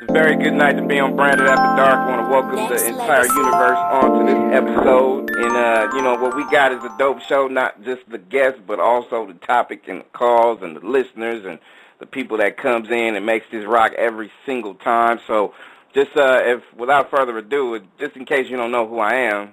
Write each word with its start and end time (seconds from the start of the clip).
It's 0.00 0.08
a 0.08 0.12
very 0.12 0.36
good 0.36 0.52
night 0.52 0.74
to 0.74 0.86
be 0.86 1.00
on 1.00 1.16
Branded 1.16 1.48
After 1.48 1.74
Dark. 1.74 1.98
I 1.98 2.08
want 2.08 2.24
to 2.24 2.30
welcome 2.30 2.68
the 2.68 2.86
entire 2.86 3.26
universe 3.26 3.78
onto 3.78 4.26
this 4.26 4.54
episode. 4.54 5.28
And, 5.36 5.56
uh, 5.56 5.90
you 5.92 6.02
know, 6.02 6.14
what 6.14 6.36
we 6.36 6.48
got 6.52 6.70
is 6.70 6.84
a 6.84 6.94
dope 7.00 7.20
show, 7.22 7.48
not 7.48 7.82
just 7.82 8.08
the 8.08 8.18
guests, 8.18 8.60
but 8.64 8.78
also 8.78 9.26
the 9.26 9.34
topic 9.34 9.88
and 9.88 10.02
the 10.02 10.04
calls 10.12 10.62
and 10.62 10.76
the 10.76 10.86
listeners 10.86 11.44
and 11.44 11.58
the 11.98 12.06
people 12.06 12.36
that 12.36 12.56
comes 12.56 12.88
in 12.90 13.16
and 13.16 13.26
makes 13.26 13.46
this 13.50 13.66
rock 13.66 13.92
every 13.98 14.30
single 14.46 14.76
time. 14.76 15.18
So 15.26 15.52
just 15.92 16.16
uh, 16.16 16.42
if 16.44 16.62
without 16.76 17.10
further 17.10 17.36
ado, 17.36 17.80
just 17.98 18.14
in 18.14 18.24
case 18.24 18.48
you 18.48 18.56
don't 18.56 18.70
know 18.70 18.86
who 18.86 19.00
I 19.00 19.14
am, 19.14 19.52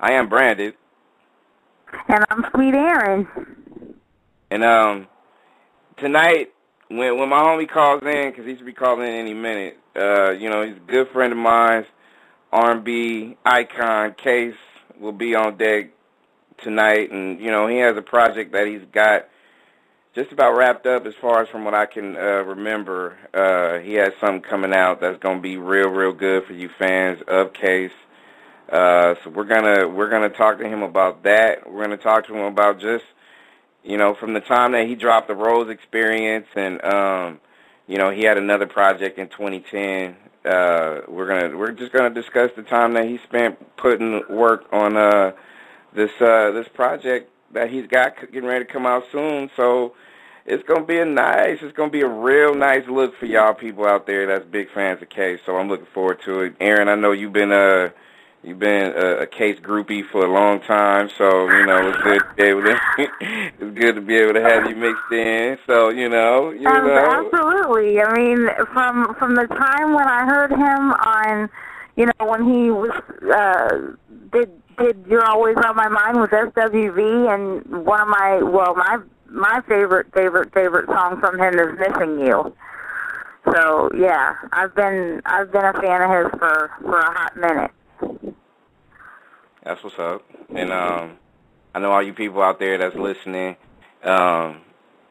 I 0.00 0.14
am 0.14 0.28
Branded. 0.28 0.74
And 2.08 2.24
I'm 2.28 2.44
Sweet 2.52 2.74
Aaron. 2.74 3.28
And 4.50 4.64
um, 4.64 5.06
tonight 5.96 6.52
when 6.88 7.18
when 7.18 7.28
my 7.28 7.40
homie 7.40 7.68
calls 7.68 8.02
in, 8.02 8.30
because 8.30 8.46
he 8.46 8.56
should 8.56 8.66
be 8.66 8.72
calling 8.72 9.06
in 9.06 9.14
any 9.14 9.34
minute. 9.34 9.78
Uh, 9.94 10.30
you 10.30 10.50
know, 10.50 10.62
he's 10.62 10.76
a 10.76 10.90
good 10.90 11.08
friend 11.08 11.32
of 11.32 11.38
mine, 11.38 11.86
R&B 12.52 13.36
icon. 13.44 14.14
Case 14.14 14.54
will 15.00 15.12
be 15.12 15.34
on 15.34 15.56
deck 15.56 15.90
tonight, 16.62 17.10
and 17.10 17.40
you 17.40 17.50
know 17.50 17.66
he 17.66 17.78
has 17.78 17.96
a 17.96 18.02
project 18.02 18.52
that 18.52 18.66
he's 18.66 18.82
got 18.92 19.28
just 20.14 20.32
about 20.32 20.56
wrapped 20.56 20.86
up 20.86 21.06
as 21.06 21.14
far 21.20 21.42
as 21.42 21.48
from 21.48 21.64
what 21.64 21.74
I 21.74 21.86
can 21.86 22.16
uh, 22.16 22.42
remember. 22.44 23.16
Uh, 23.34 23.78
he 23.84 23.94
has 23.94 24.12
something 24.20 24.42
coming 24.42 24.72
out 24.72 25.00
that's 25.00 25.18
gonna 25.18 25.40
be 25.40 25.56
real, 25.56 25.88
real 25.88 26.12
good 26.12 26.44
for 26.44 26.54
you 26.54 26.70
fans 26.78 27.20
of 27.28 27.52
Case. 27.52 27.92
Uh, 28.70 29.14
so 29.22 29.30
we're 29.30 29.44
gonna 29.44 29.88
we're 29.88 30.10
gonna 30.10 30.30
talk 30.30 30.58
to 30.58 30.68
him 30.68 30.82
about 30.82 31.22
that. 31.24 31.70
We're 31.70 31.82
gonna 31.82 31.96
talk 31.96 32.26
to 32.26 32.34
him 32.34 32.44
about 32.44 32.80
just 32.80 33.04
you 33.86 33.96
know, 33.96 34.14
from 34.14 34.34
the 34.34 34.40
time 34.40 34.72
that 34.72 34.88
he 34.88 34.94
dropped 34.96 35.28
the 35.28 35.34
Rose 35.34 35.70
Experience, 35.70 36.46
and 36.56 36.84
um, 36.84 37.40
you 37.86 37.98
know, 37.98 38.10
he 38.10 38.22
had 38.22 38.36
another 38.36 38.66
project 38.66 39.18
in 39.18 39.28
2010. 39.28 40.16
Uh, 40.44 41.02
we're 41.08 41.26
gonna 41.26 41.56
we're 41.56 41.72
just 41.72 41.92
gonna 41.92 42.10
discuss 42.10 42.50
the 42.56 42.62
time 42.62 42.94
that 42.94 43.06
he 43.06 43.18
spent 43.18 43.76
putting 43.76 44.22
work 44.28 44.64
on 44.72 44.96
uh, 44.96 45.32
this 45.94 46.10
uh, 46.20 46.50
this 46.50 46.68
project 46.68 47.30
that 47.52 47.70
he's 47.70 47.86
got 47.86 48.16
getting 48.32 48.48
ready 48.48 48.64
to 48.64 48.72
come 48.72 48.86
out 48.86 49.04
soon. 49.12 49.50
So 49.56 49.94
it's 50.44 50.62
gonna 50.64 50.84
be 50.84 50.98
a 50.98 51.04
nice, 51.04 51.58
it's 51.62 51.76
gonna 51.76 51.90
be 51.90 52.02
a 52.02 52.08
real 52.08 52.54
nice 52.54 52.86
look 52.88 53.16
for 53.18 53.26
y'all 53.26 53.54
people 53.54 53.86
out 53.86 54.06
there 54.06 54.26
that's 54.26 54.44
big 54.44 54.68
fans 54.72 55.00
of 55.00 55.08
Case. 55.08 55.40
So 55.46 55.56
I'm 55.56 55.68
looking 55.68 55.86
forward 55.86 56.20
to 56.24 56.40
it. 56.40 56.56
Aaron, 56.60 56.88
I 56.88 56.96
know 56.96 57.12
you've 57.12 57.32
been 57.32 57.52
uh 57.52 57.90
You've 58.46 58.60
been 58.60 58.92
a, 58.96 59.22
a 59.22 59.26
case 59.26 59.58
groupie 59.58 60.08
for 60.08 60.24
a 60.24 60.30
long 60.30 60.60
time, 60.60 61.10
so 61.18 61.50
you 61.50 61.66
know 61.66 61.88
it's 61.88 62.00
good 62.04 62.20
to 62.20 62.34
be 62.36 62.42
able 62.44 62.62
to. 62.62 62.78
it's 63.58 63.76
good 63.76 63.96
to 63.96 64.00
be 64.00 64.14
able 64.18 64.34
to 64.34 64.40
have 64.40 64.70
you 64.70 64.76
mixed 64.76 65.10
in. 65.10 65.58
So 65.66 65.88
you 65.88 66.08
know, 66.08 66.50
you 66.50 66.68
um, 66.68 66.86
know. 66.86 67.26
Absolutely. 67.26 68.00
I 68.00 68.14
mean, 68.14 68.48
from 68.72 69.16
from 69.16 69.34
the 69.34 69.48
time 69.48 69.94
when 69.94 70.06
I 70.06 70.24
heard 70.26 70.52
him 70.52 70.92
on, 70.92 71.50
you 71.96 72.06
know, 72.06 72.24
when 72.24 72.44
he 72.44 72.70
was 72.70 72.92
uh, 73.34 73.96
did 74.30 74.52
did 74.78 75.04
"You're 75.08 75.24
Always 75.24 75.56
on 75.56 75.74
My 75.74 75.88
Mind" 75.88 76.20
with 76.20 76.30
SWV, 76.30 77.34
and 77.34 77.84
one 77.84 78.00
of 78.00 78.06
my 78.06 78.40
well, 78.44 78.76
my 78.76 79.00
my 79.28 79.60
favorite 79.66 80.14
favorite 80.14 80.54
favorite 80.54 80.86
song 80.86 81.18
from 81.18 81.40
him 81.40 81.58
is 81.58 81.76
"Missing 81.80 82.20
You." 82.20 82.54
So 83.52 83.90
yeah, 83.92 84.36
I've 84.52 84.76
been 84.76 85.20
I've 85.24 85.50
been 85.50 85.64
a 85.64 85.72
fan 85.72 86.00
of 86.00 86.30
his 86.30 86.38
for 86.38 86.70
for 86.82 87.00
a 87.00 87.12
hot 87.12 87.36
minute. 87.36 87.72
That's 89.62 89.82
what's 89.82 89.98
up. 89.98 90.22
And 90.54 90.72
um, 90.72 91.18
I 91.74 91.78
know 91.80 91.90
all 91.90 92.02
you 92.02 92.12
people 92.12 92.42
out 92.42 92.58
there 92.58 92.78
that's 92.78 92.96
listening, 92.96 93.56
um, 94.04 94.60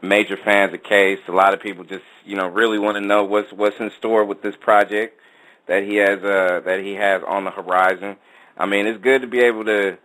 major 0.02 0.38
fans 0.38 0.74
of 0.74 0.84
Case. 0.84 1.20
A 1.28 1.32
lot 1.32 1.54
of 1.54 1.60
people 1.60 1.84
just, 1.84 2.06
you 2.26 2.36
know, 2.36 2.48
really 2.48 2.80
want 2.80 2.96
to 2.96 3.02
know 3.02 3.24
what's 3.24 3.52
what's 3.52 3.80
in 3.80 3.92
store 3.98 4.24
with 4.24 4.42
this 4.42 4.56
project 4.56 5.20
that 5.68 5.84
he 5.84 5.96
has 5.96 6.20
uh, 6.24 6.62
that 6.66 6.80
he 6.82 6.94
has 6.94 7.22
on 7.28 7.44
the 7.44 7.52
horizon. 7.52 8.18
I 8.58 8.66
mean, 8.66 8.88
it's 8.88 9.02
good 9.02 9.22
to 9.22 9.28
be 9.28 9.40
able 9.40 9.66
to, 9.66 9.98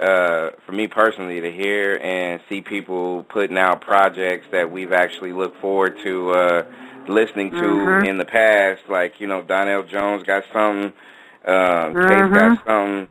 uh, 0.00 0.50
for 0.64 0.72
me 0.72 0.86
personally, 0.86 1.40
to 1.40 1.50
hear 1.50 1.96
and 1.96 2.40
see 2.48 2.60
people 2.60 3.24
putting 3.24 3.58
out 3.58 3.80
projects 3.80 4.46
that 4.52 4.70
we've 4.70 4.92
actually 4.92 5.32
looked 5.32 5.60
forward 5.60 5.98
to 6.04 6.30
uh, 6.30 6.64
listening 7.08 7.50
to 7.50 7.56
mm-hmm. 7.56 8.06
in 8.06 8.18
the 8.18 8.24
past. 8.24 8.82
Like, 8.88 9.20
you 9.20 9.26
know, 9.26 9.42
Donell 9.42 9.82
Jones 9.82 10.22
got 10.22 10.44
something, 10.52 10.92
uh, 11.44 11.50
mm-hmm. 11.50 12.08
Case 12.08 12.38
got 12.38 12.66
something. 12.66 13.08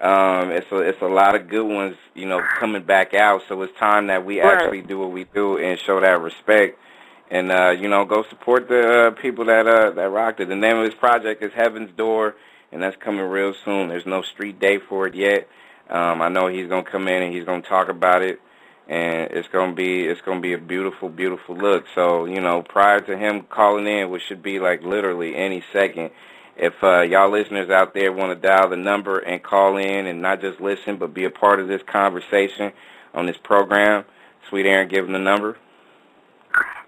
Um, 0.00 0.50
it's 0.50 0.70
a 0.72 0.78
it's 0.78 1.02
a 1.02 1.06
lot 1.06 1.34
of 1.34 1.48
good 1.48 1.66
ones, 1.66 1.96
you 2.14 2.26
know, 2.26 2.42
coming 2.58 2.82
back 2.82 3.12
out. 3.12 3.42
So 3.48 3.60
it's 3.62 3.78
time 3.78 4.06
that 4.06 4.24
we 4.24 4.40
right. 4.40 4.54
actually 4.54 4.80
do 4.80 4.98
what 4.98 5.12
we 5.12 5.24
do 5.24 5.58
and 5.58 5.78
show 5.78 6.00
that 6.00 6.20
respect, 6.22 6.78
and 7.30 7.52
uh, 7.52 7.70
you 7.70 7.88
know, 7.88 8.06
go 8.06 8.24
support 8.30 8.68
the 8.68 9.08
uh, 9.08 9.10
people 9.10 9.44
that 9.46 9.66
uh, 9.66 9.90
that 9.90 10.08
rocked 10.10 10.40
it. 10.40 10.48
The 10.48 10.56
name 10.56 10.78
of 10.78 10.86
this 10.86 10.98
project 10.98 11.42
is 11.42 11.52
Heaven's 11.54 11.90
Door, 11.96 12.36
and 12.72 12.82
that's 12.82 12.96
coming 12.96 13.20
real 13.20 13.52
soon. 13.64 13.88
There's 13.88 14.06
no 14.06 14.22
street 14.22 14.58
date 14.58 14.82
for 14.88 15.06
it 15.06 15.14
yet. 15.14 15.48
Um, 15.90 16.22
I 16.22 16.30
know 16.30 16.46
he's 16.46 16.68
gonna 16.68 16.90
come 16.90 17.06
in 17.06 17.22
and 17.22 17.34
he's 17.34 17.44
gonna 17.44 17.60
talk 17.60 17.90
about 17.90 18.22
it, 18.22 18.40
and 18.88 19.30
it's 19.32 19.48
gonna 19.48 19.74
be 19.74 20.06
it's 20.06 20.22
gonna 20.22 20.40
be 20.40 20.54
a 20.54 20.58
beautiful, 20.58 21.10
beautiful 21.10 21.56
look. 21.56 21.84
So 21.94 22.24
you 22.24 22.40
know, 22.40 22.62
prior 22.62 23.00
to 23.00 23.18
him 23.18 23.42
calling 23.42 23.86
in, 23.86 24.08
which 24.08 24.22
should 24.22 24.42
be 24.42 24.60
like 24.60 24.82
literally 24.82 25.36
any 25.36 25.62
second 25.74 26.10
if 26.56 26.74
uh, 26.82 27.00
y'all 27.00 27.30
listeners 27.30 27.70
out 27.70 27.94
there 27.94 28.12
want 28.12 28.30
to 28.30 28.48
dial 28.48 28.68
the 28.68 28.76
number 28.76 29.18
and 29.18 29.42
call 29.42 29.76
in 29.76 30.06
and 30.06 30.20
not 30.20 30.40
just 30.40 30.60
listen 30.60 30.96
but 30.96 31.14
be 31.14 31.24
a 31.24 31.30
part 31.30 31.60
of 31.60 31.68
this 31.68 31.82
conversation 31.82 32.72
on 33.14 33.26
this 33.26 33.36
program, 33.42 34.04
Sweet 34.48 34.66
Aaron, 34.66 34.88
give 34.88 35.04
them 35.04 35.12
the 35.12 35.18
number. 35.18 35.56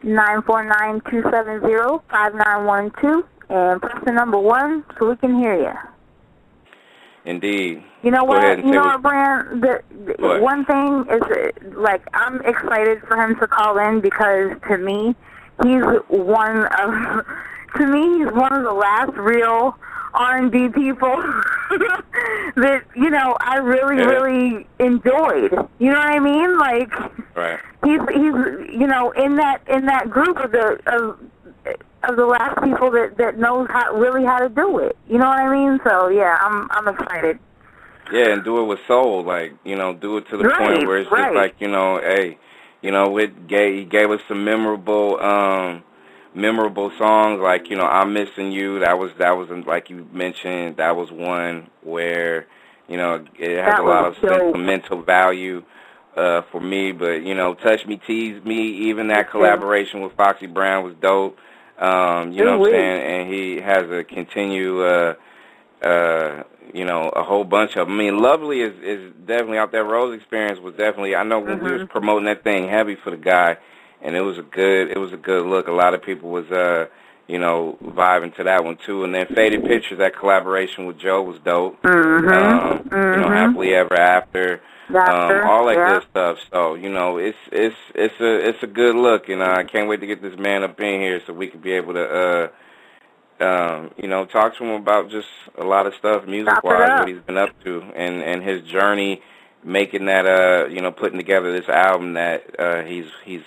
Nine 0.03 0.43
four 0.43 0.65
nine 0.65 1.01
two 1.09 1.23
seven 1.31 1.61
zero 1.61 2.03
five 2.11 2.35
nine 2.35 2.65
one 2.65 2.93
two 3.01 3.25
and 3.49 3.81
press 3.81 4.03
the 4.05 4.13
number 4.13 4.39
one 4.39 4.85
so 4.99 5.11
we 5.11 5.17
can 5.17 5.39
hear 5.39 5.55
you. 5.55 5.73
Indeed. 7.25 7.85
You 8.03 8.11
know 8.11 8.23
Go 8.23 8.27
what? 8.27 8.59
You 8.59 8.73
know 8.73 8.83
what, 8.83 9.03
Brand? 9.03 9.63
The, 9.63 9.83
the 10.19 10.41
one 10.41 10.65
thing 10.65 11.07
is, 11.09 11.75
like, 11.77 12.03
I'm 12.15 12.41
excited 12.43 13.01
for 13.03 13.17
him 13.17 13.39
to 13.39 13.47
call 13.47 13.79
in 13.79 14.01
because 14.01 14.53
to 14.69 14.79
me, 14.79 15.15
he's 15.63 15.83
one 16.09 16.67
of 16.67 17.27
to 17.77 17.87
me, 17.87 18.19
he's 18.19 18.33
one 18.33 18.53
of 18.53 18.63
the 18.65 18.73
last 18.73 19.13
real 19.17 19.77
R&B 20.15 20.69
people 20.71 21.17
that 22.57 22.85
you 22.95 23.11
know 23.11 23.37
I 23.41 23.57
really 23.57 23.97
yeah. 23.97 24.05
really 24.05 24.67
enjoyed. 24.79 25.53
You 25.79 25.91
know 25.91 25.99
what 25.99 26.11
I 26.11 26.19
mean? 26.19 26.59
Like 26.59 26.93
right. 27.35 27.61
he's 27.85 28.01
he's 28.11 28.79
you 28.79 28.87
know 28.87 29.11
in 29.13 29.37
that 29.37 29.63
in 29.69 29.87
that 29.87 30.11
group 30.11 30.37
of 30.39 30.53
the 30.53 30.79
of 30.87 31.19
of 32.05 32.17
the 32.17 32.27
last 32.27 32.63
people 32.63 32.91
that 32.91 33.17
that 33.17 33.39
knows 33.39 33.69
how 33.71 33.95
really 33.95 34.25
how 34.25 34.39
to 34.39 34.49
do 34.49 34.79
it. 34.81 34.97
You 35.09 35.19
know 35.19 35.29
what 35.29 35.39
I 35.39 35.51
mean? 35.51 35.81
So 35.85 36.09
yeah, 36.09 36.39
I'm 36.41 36.69
I'm 36.71 36.89
excited. 36.89 37.39
Yeah, 38.13 38.33
and 38.33 38.45
do 38.45 38.61
it 38.61 38.65
with 38.65 38.81
soul, 38.87 39.25
like 39.25 39.55
you 39.65 39.77
know, 39.77 39.95
do 39.95 40.19
it 40.19 40.29
to 40.29 40.37
the 40.37 40.45
right, 40.45 40.75
point 40.75 40.87
where 40.87 40.99
it's 40.99 41.11
right. 41.11 41.29
just 41.29 41.37
like 41.37 41.55
you 41.59 41.69
know, 41.69 41.99
hey, 42.01 42.39
you 42.83 42.91
know, 42.91 43.17
it 43.17 43.47
gave 43.47 43.75
he 43.75 43.85
gave 43.85 44.11
us 44.11 44.21
some 44.29 44.45
memorable. 44.45 45.19
um 45.21 45.85
memorable 46.35 46.91
songs 46.99 47.41
like 47.41 47.69
you 47.69 47.77
know 47.77 47.85
I'm 47.85 48.13
missing 48.13 48.53
you 48.53 48.81
that 48.81 48.99
was 48.99 49.11
that 49.19 49.33
was 49.33 49.49
like 49.67 49.91
you 49.91 50.09
mentioned 50.13 50.77
that 50.79 50.97
was 50.97 51.11
one 51.11 51.69
where 51.83 52.47
you 52.89 52.97
know 52.97 53.25
it 53.39 53.63
has 53.63 53.75
that 53.75 53.81
a 53.81 53.85
lot 53.85 54.07
of 54.07 54.15
dope. 54.21 54.31
sentimental 54.31 55.03
value 55.03 55.63
uh 56.17 56.43
for 56.51 56.61
me 56.61 56.93
but 56.93 57.23
you 57.23 57.35
know 57.35 57.55
touch 57.55 57.87
me 57.87 58.01
tease 58.07 58.43
me 58.45 58.89
even 58.89 59.09
that 59.09 59.31
collaboration 59.31 60.01
with 60.01 60.13
Foxy 60.17 60.47
Brown 60.47 60.85
was 60.85 60.95
dope 61.03 61.39
um 61.79 62.33
you 62.33 62.45
know 62.45 62.59
what 62.59 62.71
I'm 62.71 62.75
saying 62.75 63.03
and 63.03 63.35
he 63.35 63.61
has 63.61 63.91
a 63.91 64.03
continue 64.03 64.83
uh 64.83 65.15
uh 65.83 66.43
you 66.73 66.87
know 66.87 67.11
a 67.11 67.23
whole 67.23 67.45
bunch 67.45 67.77
of 67.77 67.89
them. 67.89 67.97
I 67.97 68.05
mean 68.05 68.23
lovely 68.23 68.63
is 68.63 68.73
is 68.83 69.13
definitely 69.27 69.59
out 69.59 69.71
there 69.71 69.85
Rose 69.85 70.17
experience 70.17 70.61
was 70.61 70.75
definitely 70.77 71.15
I 71.15 71.25
know 71.25 71.41
when 71.41 71.59
mm-hmm. 71.59 71.65
we 71.67 71.73
was 71.73 71.89
promoting 71.91 72.25
that 72.25 72.43
thing 72.43 72.69
heavy 72.71 72.95
for 72.95 73.11
the 73.11 73.19
guy 73.19 73.59
and 74.03 74.17
it 74.17 74.21
was 74.21 74.39
a 74.39 74.43
good 74.43 74.91
it 74.91 74.99
was 74.99 75.13
a 75.13 75.17
good 75.17 75.47
look. 75.47 75.69
A 75.69 75.73
lot 75.73 75.95
of 75.95 76.03
people 76.03 76.31
was 76.31 76.51
uh 76.51 76.87
you 77.29 77.39
know 77.39 77.79
vibing 77.83 78.35
to 78.37 78.45
that 78.45 78.65
one 78.65 78.79
too. 78.85 79.05
And 79.05 79.15
then 79.15 79.27
Faded 79.35 79.65
Pictures, 79.65 79.99
that 79.99 80.17
collaboration 80.17 80.87
with 80.87 80.99
Joe 80.99 81.23
was 81.23 81.39
dope. 81.45 81.81
Mm-hmm. 81.83 82.29
Um, 82.29 82.79
mm-hmm. 82.81 83.21
You 83.21 83.29
know, 83.29 83.29
Happily 83.29 83.75
Ever 83.75 83.99
After. 83.99 84.61
After, 84.95 85.43
um, 85.43 85.49
all 85.49 85.67
that 85.67 85.77
yeah. 85.77 85.93
good 85.95 86.09
stuff. 86.11 86.39
So 86.51 86.75
you 86.75 86.91
know, 86.91 87.17
it's 87.17 87.39
it's 87.51 87.77
it's 87.95 88.21
a 88.21 88.49
it's 88.49 88.63
a 88.63 88.67
good 88.67 88.95
look, 88.95 89.29
and 89.29 89.41
uh, 89.41 89.55
I 89.57 89.65
can't 89.65 89.89
wait 89.89 90.01
to 90.01 90.07
get 90.07 90.21
this 90.21 90.39
man 90.39 90.63
up 90.65 90.79
in 90.81 91.01
here 91.01 91.23
so 91.27 91.33
we 91.33 91.49
can 91.49 91.61
be 91.61 91.73
able 91.73 91.95
to. 91.95 92.05
uh 92.05 92.49
um, 93.41 93.91
you 93.97 94.09
know, 94.09 94.25
talk 94.25 94.57
to 94.59 94.65
him 94.65 94.81
about 94.81 95.11
just 95.11 95.27
a 95.59 95.65
lot 95.65 95.89
of 95.89 95.95
stuff 95.95 96.27
music 96.27 96.63
wise, 96.63 97.01
what 97.01 97.09
he's 97.09 97.21
been 97.23 97.39
up 97.39 97.49
to 97.65 97.83
and, 97.97 98.23
and 98.23 98.45
his 98.45 98.63
journey 98.71 99.21
making 99.65 100.05
that 100.07 100.27
uh 100.27 100.69
you 100.69 100.81
know, 100.81 100.93
putting 100.93 101.19
together 101.19 101.53
this 101.53 101.69
album 101.69 102.13
that 102.13 102.45
uh 102.61 102.83
he's 102.83 103.07
he's 103.25 103.43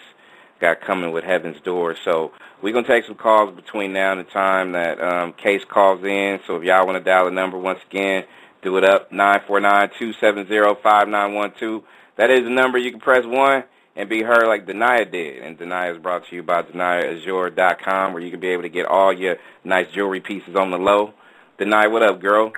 got 0.60 0.82
coming 0.82 1.12
with 1.12 1.24
Heaven's 1.24 1.60
Door. 1.62 1.96
So 2.04 2.32
we're 2.62 2.74
going 2.74 2.86
to 2.86 2.92
take 2.92 3.06
some 3.06 3.16
calls 3.16 3.56
between 3.56 3.94
now 3.94 4.12
and 4.12 4.20
the 4.22 4.32
time 4.32 4.74
that 4.74 5.02
um, 5.02 5.34
Case 5.34 5.64
calls 5.68 6.04
in. 6.04 6.40
So 6.48 6.58
if 6.58 6.64
y'all 6.64 6.86
want 6.86 6.98
to 6.98 7.04
dial 7.04 7.26
the 7.26 7.32
number 7.32 7.58
once 7.58 7.80
again, 7.90 8.26
do 8.62 8.78
it 8.78 8.84
up, 8.84 9.12
949-270-5912. 9.12 11.84
That 12.18 12.30
is 12.32 12.44
the 12.44 12.50
number. 12.50 12.78
You 12.78 12.92
can 12.92 13.00
press 13.00 13.26
1 13.26 13.64
and 13.96 14.10
be 14.10 14.24
heard 14.24 14.48
like 14.48 14.66
Denia 14.66 15.06
did. 15.06 15.44
And 15.44 15.58
Denia 15.58 15.94
is 15.94 16.02
brought 16.02 16.28
to 16.30 16.36
you 16.36 16.44
by 16.44 16.64
DeniaAzure.com, 16.64 18.14
where 18.14 18.22
you 18.22 18.32
can 18.32 18.40
be 18.40 18.50
able 18.50 18.64
to 18.64 18.70
get 18.70 18.88
all 18.88 19.14
your 19.14 19.38
nice 19.64 19.88
jewelry 19.94 20.22
pieces 20.22 20.56
on 20.56 20.72
the 20.72 20.78
low. 20.78 21.14
Denia, 21.58 21.90
what 21.90 22.04
up, 22.04 22.22
girl? 22.22 22.52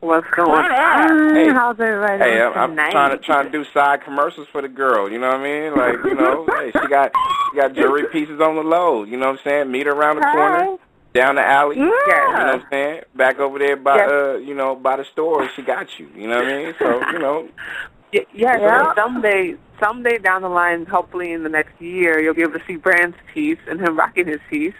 What's 0.00 0.28
going 0.30 0.50
on? 0.50 1.34
Hey. 1.34 1.48
How's 1.50 1.78
everybody 1.80 2.22
Hey, 2.22 2.38
doing 2.38 2.52
I'm, 2.54 2.78
I'm 2.78 2.90
trying 2.92 3.10
to 3.10 3.24
trying 3.24 3.46
to 3.46 3.50
do 3.52 3.64
side 3.74 4.02
commercials 4.02 4.46
for 4.52 4.62
the 4.62 4.68
girl. 4.68 5.10
You 5.10 5.18
know 5.18 5.28
what 5.28 5.40
I 5.40 5.42
mean? 5.42 5.74
Like, 5.76 5.96
you 6.04 6.14
know, 6.14 6.46
hey, 6.56 6.70
she 6.80 6.86
got 6.88 7.12
she 7.50 7.56
got 7.56 7.74
jewelry 7.74 8.04
pieces 8.12 8.40
on 8.40 8.54
the 8.54 8.62
low. 8.62 9.02
You 9.02 9.16
know 9.16 9.26
what 9.26 9.40
I'm 9.40 9.44
saying? 9.44 9.72
Meet 9.72 9.86
her 9.86 9.92
around 9.92 10.16
the 10.16 10.22
corner, 10.22 10.76
down 11.14 11.34
the 11.34 11.44
alley. 11.44 11.76
Yeah. 11.78 11.84
You 11.84 12.32
know 12.32 12.44
what 12.44 12.54
I'm 12.60 12.66
saying? 12.70 13.00
Back 13.16 13.40
over 13.40 13.58
there 13.58 13.76
by 13.76 13.96
Yes. 13.96 14.10
uh, 14.10 14.36
you 14.36 14.54
know, 14.54 14.76
by 14.76 14.96
the 14.98 15.04
store, 15.04 15.48
she 15.56 15.62
got 15.62 15.88
you. 15.98 16.08
You 16.14 16.28
know 16.28 16.36
what 16.36 16.46
I 16.46 16.62
mean? 16.64 16.74
So, 16.78 17.10
you 17.12 17.18
know, 17.18 17.48
Y- 18.14 18.24
yes, 18.32 18.58
Yeah. 18.62 18.94
someday, 18.94 19.56
someday 19.80 20.16
down 20.18 20.40
the 20.42 20.48
line, 20.48 20.86
hopefully 20.86 21.32
in 21.32 21.42
the 21.42 21.50
next 21.50 21.78
year, 21.80 22.18
you'll 22.20 22.32
be 22.34 22.40
able 22.40 22.58
to 22.58 22.64
see 22.66 22.76
Brand's 22.76 23.16
piece 23.34 23.58
and 23.68 23.78
him 23.80 23.98
rocking 23.98 24.26
his 24.26 24.40
piece. 24.48 24.72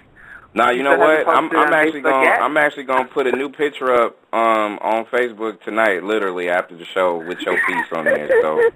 Now 0.59 0.71
you 0.71 0.83
know 0.83 0.99
what? 0.99 1.29
I'm 1.29 1.49
I'm 1.57 1.73
actually 1.73 2.01
going? 2.01 2.29
I'm 2.29 2.57
actually 2.57 2.83
going 2.83 3.07
to 3.07 3.15
put 3.15 3.29
a 3.29 3.33
new 3.33 3.49
picture 3.49 3.95
up 3.95 4.17
um 4.35 4.81
on 4.83 5.05
Facebook 5.07 5.63
tonight, 5.63 6.03
literally 6.03 6.49
after 6.49 6.77
the 6.77 6.85
show 6.85 7.19
with 7.19 7.39
your 7.43 7.55
piece 7.65 7.87
on 7.93 8.05
there. 8.05 8.29
So 8.43 8.71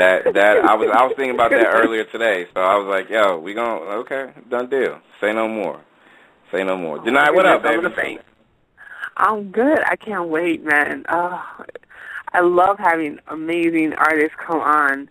that 0.00 0.34
that 0.34 0.64
I 0.64 0.74
was 0.74 0.90
I 0.92 1.04
was 1.04 1.14
thinking 1.16 1.36
about 1.36 1.52
that 1.52 1.68
earlier 1.68 2.02
today. 2.04 2.46
So 2.52 2.60
I 2.60 2.76
was 2.76 2.88
like, 2.88 3.08
yo, 3.08 3.38
we 3.38 3.54
going 3.54 3.82
to 3.82 3.88
okay, 3.98 4.32
done 4.50 4.68
deal. 4.68 4.98
Say 5.20 5.32
no 5.32 5.46
more. 5.46 5.80
Say 6.50 6.64
no 6.64 6.76
more. 6.76 6.98
Deny 6.98 7.30
what 7.30 7.46
up, 7.46 7.62
baby? 7.62 8.18
I'm 9.16 9.52
good. 9.52 9.78
I 9.86 9.94
can't 9.94 10.28
wait, 10.28 10.64
man. 10.64 11.04
Uh, 11.08 11.40
I 12.32 12.40
love 12.40 12.80
having 12.80 13.20
amazing 13.28 13.92
artists 13.94 14.34
come 14.44 14.60
on 14.60 15.08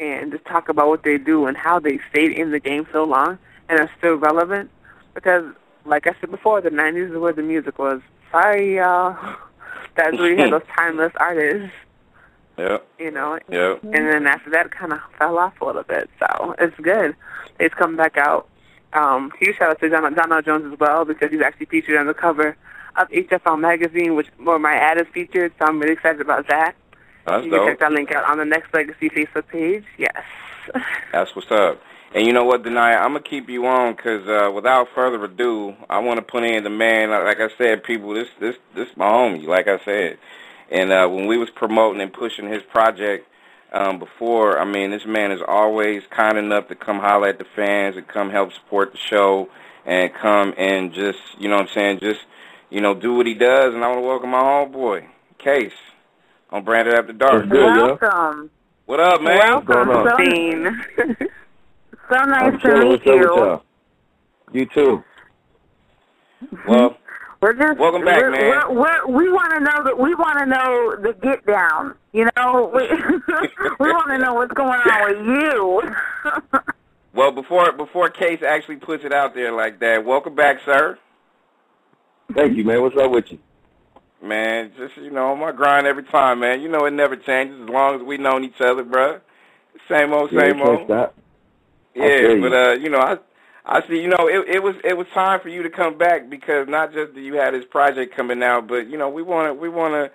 and 0.00 0.32
just 0.32 0.44
talk 0.46 0.68
about 0.68 0.88
what 0.88 1.04
they 1.04 1.18
do 1.18 1.46
and 1.46 1.56
how 1.56 1.78
they 1.78 2.00
stayed 2.10 2.32
in 2.32 2.50
the 2.50 2.58
game 2.58 2.88
so 2.92 3.04
long 3.04 3.38
and 3.68 3.78
are 3.78 3.90
still 3.96 4.16
relevant. 4.16 4.70
Because, 5.16 5.44
like 5.86 6.06
I 6.06 6.14
said 6.20 6.30
before, 6.30 6.60
the 6.60 6.68
90s 6.70 7.10
is 7.12 7.16
where 7.18 7.32
the 7.32 7.42
music 7.42 7.78
was. 7.78 8.00
Sorry, 8.30 8.76
y'all. 8.76 9.16
That's 9.96 10.16
where 10.18 10.30
you 10.30 10.36
had 10.36 10.52
those 10.52 10.62
timeless 10.76 11.12
artists, 11.16 11.72
Yep. 12.58 12.86
you 12.98 13.10
know. 13.10 13.38
Yep. 13.50 13.82
And 13.82 13.94
then 13.94 14.26
after 14.26 14.50
that, 14.50 14.66
it 14.66 14.72
kind 14.72 14.92
of 14.92 15.00
fell 15.18 15.38
off 15.38 15.58
a 15.60 15.64
little 15.64 15.82
bit. 15.84 16.10
So 16.20 16.54
it's 16.58 16.76
good. 16.80 17.16
It's 17.58 17.74
coming 17.74 17.96
back 17.96 18.18
out. 18.18 18.46
Um, 18.92 19.32
huge 19.40 19.56
shout 19.56 19.70
out 19.70 19.80
to 19.80 19.88
John, 19.88 20.14
Donell 20.14 20.42
Jones 20.42 20.70
as 20.70 20.78
well 20.78 21.04
because 21.06 21.30
he's 21.30 21.40
actually 21.40 21.66
featured 21.66 21.96
on 21.96 22.06
the 22.06 22.14
cover 22.14 22.56
of 22.96 23.08
HFL 23.08 23.58
magazine, 23.58 24.14
which 24.16 24.28
where 24.38 24.58
my 24.58 24.74
ad 24.74 24.98
is 25.00 25.06
featured. 25.14 25.52
So 25.58 25.64
I'm 25.64 25.80
really 25.80 25.94
excited 25.94 26.20
about 26.20 26.46
that. 26.48 26.74
That's 27.26 27.44
you 27.44 27.50
can 27.50 27.58
dope. 27.60 27.68
check 27.70 27.78
that 27.80 27.92
link 27.92 28.12
out 28.12 28.24
on 28.24 28.36
the 28.38 28.44
Nexxlegacy 28.44 29.10
Facebook 29.12 29.48
page. 29.48 29.84
Yes. 29.96 30.22
That's 31.12 31.34
what's 31.34 31.50
up. 31.50 31.80
And 32.16 32.26
you 32.26 32.32
know 32.32 32.44
what, 32.44 32.62
Denia, 32.62 32.96
I'm 32.96 33.12
gonna 33.12 33.20
keep 33.20 33.50
you 33.50 33.66
on 33.66 33.94
because 33.94 34.26
uh, 34.26 34.50
without 34.50 34.88
further 34.94 35.22
ado, 35.22 35.76
I 35.90 35.98
want 35.98 36.16
to 36.16 36.22
put 36.22 36.44
in 36.44 36.64
the 36.64 36.70
man. 36.70 37.10
Like 37.10 37.40
I 37.40 37.50
said, 37.58 37.84
people, 37.84 38.14
this 38.14 38.28
this 38.40 38.56
this 38.74 38.88
my 38.96 39.04
homie. 39.04 39.46
Like 39.46 39.68
I 39.68 39.78
said, 39.84 40.16
and 40.70 40.90
uh, 40.90 41.06
when 41.08 41.26
we 41.26 41.36
was 41.36 41.50
promoting 41.50 42.00
and 42.00 42.10
pushing 42.10 42.48
his 42.48 42.62
project 42.62 43.28
um, 43.70 43.98
before, 43.98 44.58
I 44.58 44.64
mean, 44.64 44.92
this 44.92 45.04
man 45.04 45.30
is 45.30 45.42
always 45.46 46.04
kind 46.08 46.38
enough 46.38 46.68
to 46.68 46.74
come 46.74 47.00
holler 47.00 47.28
at 47.28 47.38
the 47.38 47.44
fans 47.54 47.98
and 47.98 48.08
come 48.08 48.30
help 48.30 48.50
support 48.54 48.92
the 48.92 48.98
show 48.98 49.50
and 49.84 50.10
come 50.14 50.54
and 50.56 50.94
just, 50.94 51.18
you 51.38 51.50
know 51.50 51.56
what 51.56 51.68
I'm 51.68 51.74
saying, 51.74 52.00
just 52.00 52.20
you 52.70 52.80
know, 52.80 52.94
do 52.94 53.12
what 53.12 53.26
he 53.26 53.34
does. 53.34 53.74
And 53.74 53.84
I 53.84 53.88
want 53.88 53.98
to 53.98 54.06
welcome 54.06 54.30
my 54.30 54.40
homeboy, 54.40 55.06
Case, 55.36 55.74
on 56.48 56.64
Branded 56.64 56.94
After 56.94 57.12
Dark. 57.12 57.42
What's 57.42 57.52
good, 57.52 57.76
yo? 57.76 57.98
Welcome. 58.00 58.50
What 58.86 59.00
up, 59.00 59.20
man? 59.20 59.36
Welcome. 59.36 59.66
going 59.66 60.66
on? 60.66 61.26
So, 62.08 62.22
nice 62.24 62.42
I'm 62.42 62.52
to 62.52 62.58
chilling. 62.58 62.80
meet 62.80 62.88
What's 62.88 63.06
up 63.06 63.06
with 63.06 63.20
you. 63.20 63.36
y'all? 63.36 63.62
You 64.52 64.66
too. 64.66 65.04
Well. 66.68 66.96
We're 67.42 67.52
just 67.52 67.78
Welcome 67.78 68.02
back, 68.04 68.18
we're, 68.22 68.30
man. 68.30 68.74
We're, 68.74 68.80
we're, 68.80 69.06
we 69.08 69.30
want 69.30 69.52
to 69.52 69.60
know 69.60 69.84
that 69.84 69.98
we 69.98 70.14
want 70.14 70.38
to 70.38 70.46
know 70.46 70.96
the 71.02 71.12
get 71.22 71.44
down. 71.46 71.94
You 72.14 72.28
know, 72.34 72.72
we 72.74 72.80
we 73.78 73.92
want 73.92 74.08
to 74.08 74.16
know 74.18 74.32
what's 74.34 74.54
going 74.54 74.80
on 74.80 75.10
with 75.10 75.26
you. 75.26 75.82
Well, 77.12 77.32
before 77.32 77.70
before 77.72 78.08
Case 78.08 78.40
actually 78.42 78.76
puts 78.76 79.04
it 79.04 79.12
out 79.12 79.34
there 79.34 79.52
like 79.52 79.80
that, 79.80 80.02
welcome 80.04 80.34
back, 80.34 80.60
sir. 80.64 80.98
Thank 82.34 82.56
you, 82.56 82.64
man. 82.64 82.80
What's 82.80 82.96
up 82.96 83.10
with 83.10 83.26
you? 83.30 83.38
Man, 84.22 84.72
just 84.78 84.96
you 84.96 85.10
know, 85.10 85.36
my 85.36 85.52
grind 85.52 85.86
every 85.86 86.04
time, 86.04 86.40
man. 86.40 86.62
You 86.62 86.68
know 86.70 86.86
it 86.86 86.92
never 86.92 87.16
changes 87.16 87.60
as 87.62 87.68
long 87.68 87.96
as 87.96 88.02
we 88.02 88.16
known 88.16 88.44
each 88.44 88.60
other, 88.60 88.82
bro. 88.82 89.20
Same 89.90 90.14
old, 90.14 90.32
Yeah, 90.32 90.40
same 90.40 90.56
can't 90.56 90.68
old. 90.68 90.86
stop. 90.86 91.14
Yeah, 91.96 92.34
you. 92.34 92.40
but 92.40 92.52
uh, 92.54 92.72
you 92.74 92.90
know, 92.90 93.00
I 93.00 93.18
I 93.64 93.86
see. 93.88 94.00
You 94.00 94.08
know, 94.08 94.28
it 94.28 94.48
it 94.56 94.62
was 94.62 94.76
it 94.84 94.96
was 94.96 95.06
time 95.14 95.40
for 95.40 95.48
you 95.48 95.62
to 95.62 95.70
come 95.70 95.98
back 95.98 96.30
because 96.30 96.68
not 96.68 96.92
just 96.92 97.14
that 97.14 97.22
you 97.22 97.34
had 97.34 97.54
this 97.54 97.64
project 97.70 98.14
coming 98.16 98.42
out, 98.42 98.68
but 98.68 98.88
you 98.88 98.98
know, 98.98 99.08
we 99.10 99.22
want 99.22 99.48
to 99.48 99.54
we 99.54 99.68
want 99.68 99.94
to 99.94 100.10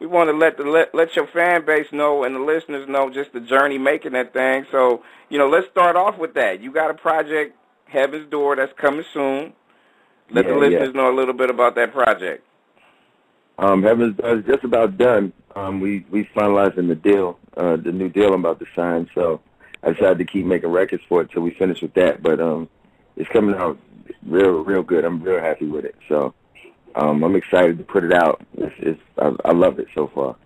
we 0.00 0.06
want 0.06 0.30
to 0.30 0.36
let 0.36 0.56
the 0.58 0.64
let 0.64 0.94
let 0.94 1.16
your 1.16 1.26
fan 1.28 1.64
base 1.66 1.88
know 1.92 2.24
and 2.24 2.34
the 2.34 2.40
listeners 2.40 2.88
know 2.88 3.10
just 3.10 3.32
the 3.32 3.40
journey 3.40 3.78
making 3.78 4.12
that 4.14 4.32
thing. 4.32 4.66
So 4.72 5.02
you 5.30 5.38
know, 5.38 5.48
let's 5.48 5.68
start 5.70 5.96
off 5.96 6.18
with 6.18 6.34
that. 6.34 6.60
You 6.60 6.72
got 6.72 6.90
a 6.90 6.94
project, 6.94 7.56
Heaven's 7.86 8.30
Door, 8.30 8.56
that's 8.56 8.72
coming 8.80 9.04
soon. 9.12 9.52
Let 10.30 10.48
the 10.48 10.54
Yeah, 10.54 10.58
listeners 10.60 10.94
know 10.94 11.10
a 11.12 11.16
little 11.16 11.34
bit 11.34 11.50
about 11.50 11.76
that 11.76 11.92
project. 11.92 12.44
Um, 13.58 13.82
Heaven's 13.82 14.16
Door 14.16 14.38
is 14.38 14.44
just 14.46 14.64
about 14.64 14.98
done. 14.98 15.32
Um, 15.54 15.80
we 15.80 16.06
we 16.10 16.24
finalizing 16.36 16.88
the 16.88 16.94
deal, 16.94 17.38
uh, 17.56 17.76
the 17.76 17.92
new 17.92 18.08
deal 18.08 18.32
I'm 18.34 18.40
about 18.44 18.58
to 18.60 18.66
sign. 18.74 19.08
So 19.14 19.40
I 19.82 19.92
decided 19.92 20.18
to 20.18 20.24
keep 20.24 20.46
making 20.46 20.70
records 20.70 21.02
for 21.08 21.22
it 21.22 21.30
till 21.30 21.42
we 21.42 21.52
finish 21.52 21.80
with 21.82 21.94
that. 21.94 22.22
But 22.22 22.40
um, 22.40 22.68
it's 23.16 23.28
coming 23.30 23.54
out 23.54 23.78
real 24.26 24.64
real 24.64 24.82
good. 24.82 25.04
I'm 25.04 25.22
real 25.22 25.40
happy 25.40 25.66
with 25.66 25.84
it. 25.84 25.96
So 26.08 26.34
um, 26.94 27.22
I'm 27.22 27.36
excited 27.36 27.78
to 27.78 27.84
put 27.84 28.04
it 28.04 28.12
out. 28.12 28.44
It's, 28.54 28.74
it's 28.78 29.00
I, 29.18 29.32
I 29.44 29.52
love 29.52 29.78
it 29.78 29.88
so 29.94 30.10
far. 30.14 30.36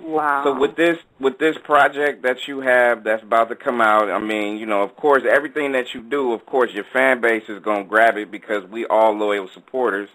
wow. 0.00 0.42
So 0.44 0.58
with 0.58 0.76
this 0.76 0.98
with 1.18 1.38
this 1.38 1.56
project 1.64 2.22
that 2.22 2.48
you 2.48 2.60
have 2.60 3.04
that's 3.04 3.22
about 3.22 3.48
to 3.50 3.56
come 3.56 3.80
out, 3.80 4.10
I 4.10 4.18
mean, 4.18 4.56
you 4.58 4.66
know, 4.66 4.82
of 4.82 4.96
course, 4.96 5.22
everything 5.28 5.72
that 5.72 5.94
you 5.94 6.02
do, 6.02 6.32
of 6.32 6.46
course, 6.46 6.70
your 6.72 6.86
fan 6.92 7.20
base 7.20 7.44
is 7.48 7.62
gonna 7.62 7.84
grab 7.84 8.16
it 8.16 8.30
because 8.30 8.64
we 8.64 8.86
all 8.86 9.16
loyal 9.16 9.48
supporters. 9.52 10.08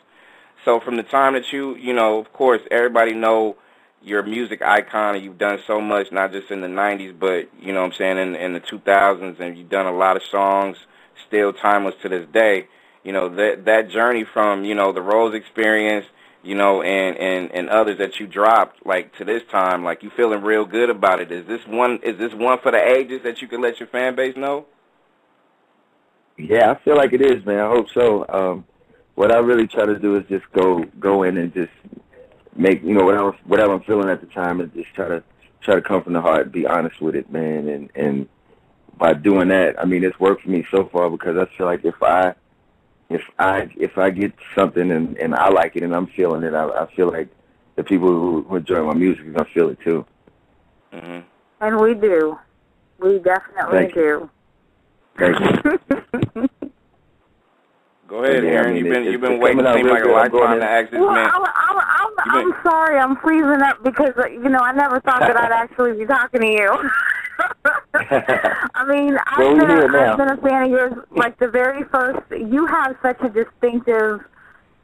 So 0.64 0.80
from 0.80 0.98
the 0.98 1.04
time 1.04 1.34
that 1.34 1.54
you, 1.54 1.76
you 1.76 1.94
know, 1.94 2.20
of 2.20 2.34
course, 2.34 2.62
everybody 2.72 3.14
know 3.14 3.56
you're 4.06 4.22
a 4.22 4.28
music 4.28 4.62
icon 4.62 5.16
and 5.16 5.24
you've 5.24 5.38
done 5.38 5.60
so 5.68 5.81
much, 5.81 6.12
not 6.12 6.31
just 6.31 6.52
in 6.52 6.62
the 6.62 6.68
'90s, 6.68 7.18
but 7.19 7.50
you 7.60 7.74
know, 7.74 7.81
what 7.81 7.94
I'm 7.94 7.98
saying 7.98 8.18
in 8.18 8.36
in 8.36 8.54
the 8.54 8.62
2000s, 8.62 9.40
and 9.40 9.57
you've 9.57 9.69
done 9.69 9.86
a 9.86 9.96
lot 9.96 10.16
of 10.16 10.24
songs 10.24 10.78
still 11.28 11.52
timeless 11.54 11.96
to 12.02 12.10
this 12.10 12.28
day. 12.34 12.68
You 13.04 13.12
know 13.12 13.30
that 13.36 13.66
that 13.66 13.90
journey 13.90 14.24
from 14.24 14.63
you 14.63 14.75
know 14.75 14.92
the 14.92 15.02
Rose 15.02 15.36
experience 15.36 16.06
you 16.46 16.53
know, 16.53 16.84
and, 16.84 17.18
and, 17.18 17.51
and 17.51 17.70
others 17.70 17.98
that 17.98 18.20
you 18.20 18.27
dropped, 18.27 18.86
like 18.86 19.15
to 19.18 19.25
this 19.25 19.41
time, 19.51 19.84
like 19.84 20.03
you 20.03 20.12
feeling 20.15 20.44
real 20.44 20.63
good 20.63 20.91
about 20.91 21.20
it. 21.20 21.32
Is 21.32 21.48
this 21.48 21.62
one 21.65 22.00
is 22.03 22.20
this 22.20 22.34
one 22.34 22.60
for 22.62 22.72
the 22.72 22.77
ages 22.77 23.22
that 23.24 23.41
you 23.41 23.48
can 23.48 23.62
let 23.62 23.79
your 23.79 23.88
fan 23.88 24.15
base 24.15 24.38
know? 24.38 24.68
Yeah, 26.38 26.72
I 26.72 26.84
feel 26.84 26.96
like 26.96 27.13
it 27.13 27.22
is, 27.22 27.44
man. 27.46 27.60
I 27.60 27.68
hope 27.68 27.88
so. 27.94 28.25
Um, 28.29 28.65
what 29.15 29.32
I 29.32 29.38
really 29.39 29.65
try 29.65 29.86
to 29.88 29.98
do 29.98 30.18
is 30.18 30.24
just 30.29 30.46
go 30.53 30.84
go 31.00 31.24
in 31.24 31.38
and 31.38 31.51
just 31.51 31.72
make 32.55 32.83
you 32.83 32.93
know 32.93 33.03
whatever 33.05 33.31
whatever 33.45 33.74
I'm 33.74 33.81
feeling 33.83 34.09
at 34.09 34.21
the 34.21 34.27
time, 34.27 34.59
and 34.62 34.74
just 34.74 34.93
try 34.93 35.07
to 35.07 35.24
try 35.62 35.75
to 35.75 35.81
come 35.81 36.03
from 36.03 36.13
the 36.13 36.21
heart, 36.21 36.51
be 36.51 36.65
honest 36.65 37.01
with 37.01 37.15
it, 37.15 37.31
man. 37.31 37.67
And 37.67 37.89
and 37.95 38.29
by 38.97 39.13
doing 39.13 39.47
that, 39.50 39.79
I 39.79 39.85
mean 39.85 40.03
it's 40.03 40.19
worked 40.19 40.43
for 40.43 40.50
me 40.50 40.65
so 40.71 40.85
far 40.91 41.09
because 41.09 41.38
I 41.38 41.45
feel 41.57 41.65
like 41.67 41.83
if 41.85 42.01
I 42.01 42.33
if 43.09 43.21
I 43.39 43.69
if 43.77 43.97
I 43.97 44.09
get 44.09 44.33
something 44.55 44.91
and 44.91 45.17
and 45.17 45.35
I 45.35 45.50
like 45.50 45.75
it 45.75 45.83
and 45.83 45.95
I'm 45.95 46.07
feeling 46.07 46.43
it, 46.43 46.53
I, 46.53 46.67
I 46.83 46.95
feel 46.95 47.12
like 47.12 47.27
the 47.75 47.83
people 47.83 48.07
who, 48.09 48.43
who 48.47 48.55
enjoy 48.55 48.83
my 48.83 48.93
music 48.93 49.25
are 49.27 49.31
gonna 49.31 49.50
feel 49.53 49.69
it 49.69 49.79
too. 49.83 50.05
hmm 50.93 51.19
and 51.62 51.79
we 51.79 51.93
do. 51.93 52.38
We 53.00 53.19
definitely 53.19 53.91
Thank 53.91 53.93
do. 53.93 54.29
Thank 55.17 55.39
you. 55.39 55.79
Go 58.07 58.24
ahead, 58.24 58.43
Yeah, 58.43 58.50
I 58.50 58.53
Aaron. 58.53 58.74
mean, 58.75 58.85
you've 58.85 58.93
been 58.93 59.03
you've 59.05 59.21
been 59.21 59.31
it's 59.33 59.41
waiting. 59.43 59.57
coming 59.63 59.65
out 59.71 59.75
Seems 59.75 59.85
real 59.85 59.93
like 59.93 60.03
a 60.03 60.05
good. 60.07 60.15
I'm 60.17 60.31
going 60.31 60.43
lifetime 60.43 60.53
in- 60.53 60.59
to 60.59 60.69
ask 60.69 60.91
this 60.91 61.00
Well, 61.00 61.12
man. 61.12 61.31
I'm, 61.33 61.45
I'm, 62.25 62.32
I'm, 62.32 62.36
You 62.36 62.41
I'm 62.41 62.51
been- 62.51 62.72
sorry. 62.72 63.00
I'm 63.00 63.15
freezing 63.17 63.62
up 63.62 63.84
because 63.84 64.13
you 64.32 64.50
know 64.50 64.60
I 64.60 64.72
never 64.74 65.00
thought 65.01 65.20
that 65.22 65.38
I'd 65.38 65.51
actually 65.63 65.94
be 65.94 66.05
talking 66.05 66.41
to 66.41 66.48
you. 66.48 66.89
I 67.96 68.86
mean, 68.88 69.17
I've 69.27 69.60
been 69.60 69.70
a. 69.70 69.98
I've 69.98 70.17
been 70.17 70.29
a 70.29 70.38
fan 70.38 70.63
of 70.63 70.70
yours. 70.72 70.94
Like 71.12 71.38
the 71.39 71.48
very 71.48 71.84
first, 71.86 72.20
you 72.32 72.65
have 72.65 72.96
such 73.01 73.20
a 73.22 73.29
distinctive 73.29 74.22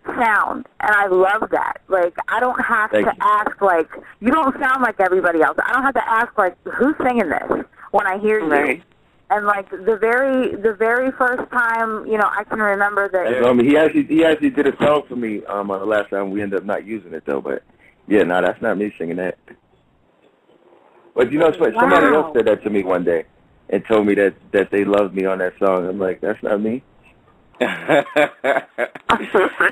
sound, 0.06 0.68
and 0.80 0.96
I 0.96 1.08
love 1.08 1.50
that. 1.52 1.78
Like 1.88 2.16
I 2.28 2.40
don't 2.40 2.60
have 2.64 2.92
Thank 2.92 3.08
to 3.08 3.14
you. 3.16 3.22
ask 3.22 3.62
like 3.62 3.90
you 4.20 4.32
don't 4.32 4.58
sound 4.60 4.82
like 4.82 5.00
everybody 5.00 5.42
else. 5.42 5.58
I 5.64 5.72
don't 5.74 5.84
have 5.84 5.94
to 5.96 6.10
ask 6.10 6.38
like 6.38 6.56
who's 6.66 6.96
singing 7.04 7.30
this 7.30 7.64
when 7.92 8.08
I 8.08 8.18
hear 8.18 8.40
you. 8.40 8.82
Right. 9.32 9.38
And 9.38 9.46
like 9.46 9.70
the 9.70 9.98
very 9.98 10.56
the 10.56 10.74
very 10.74 11.12
first 11.12 11.50
time, 11.52 12.06
you 12.06 12.18
know, 12.18 12.30
I 12.32 12.44
can 12.44 12.60
remember 12.60 13.10
that. 13.10 13.32
That's, 13.32 13.46
um, 13.46 13.60
he 13.60 13.78
actually 13.78 14.04
he 14.04 14.26
actually 14.26 14.50
did 14.50 14.68
a 14.68 14.78
song 14.78 15.04
for 15.08 15.16
me 15.16 15.44
um 15.46 15.72
on 15.72 15.80
the 15.80 15.86
last 15.86 16.10
time 16.10 16.32
we 16.32 16.42
ended 16.42 16.60
up 16.60 16.66
not 16.66 16.86
using 16.86 17.14
it 17.14 17.24
though, 17.26 17.42
but 17.42 17.64
yeah, 18.08 18.24
no, 18.24 18.42
that's 18.42 18.62
not 18.62 18.78
me 18.78 18.94
singing 18.98 19.18
that. 19.18 19.38
But 21.16 21.32
you 21.32 21.40
know, 21.40 21.48
it's 21.48 21.58
somebody 21.58 22.08
Wow. 22.08 22.14
else 22.14 22.34
said 22.36 22.46
that 22.46 22.64
to 22.64 22.70
me 22.70 22.84
one 22.84 23.04
day 23.04 23.26
and 23.70 23.84
told 23.86 24.06
me 24.06 24.16
that 24.16 24.34
that 24.52 24.72
they 24.72 24.84
loved 24.84 25.16
me 25.16 25.26
on 25.26 25.40
that 25.40 25.54
song. 25.60 25.88
I'm 25.88 26.00
like, 26.00 26.22
that's 26.22 26.42
not 26.44 26.62
me. 26.62 26.84
And, 27.60 28.66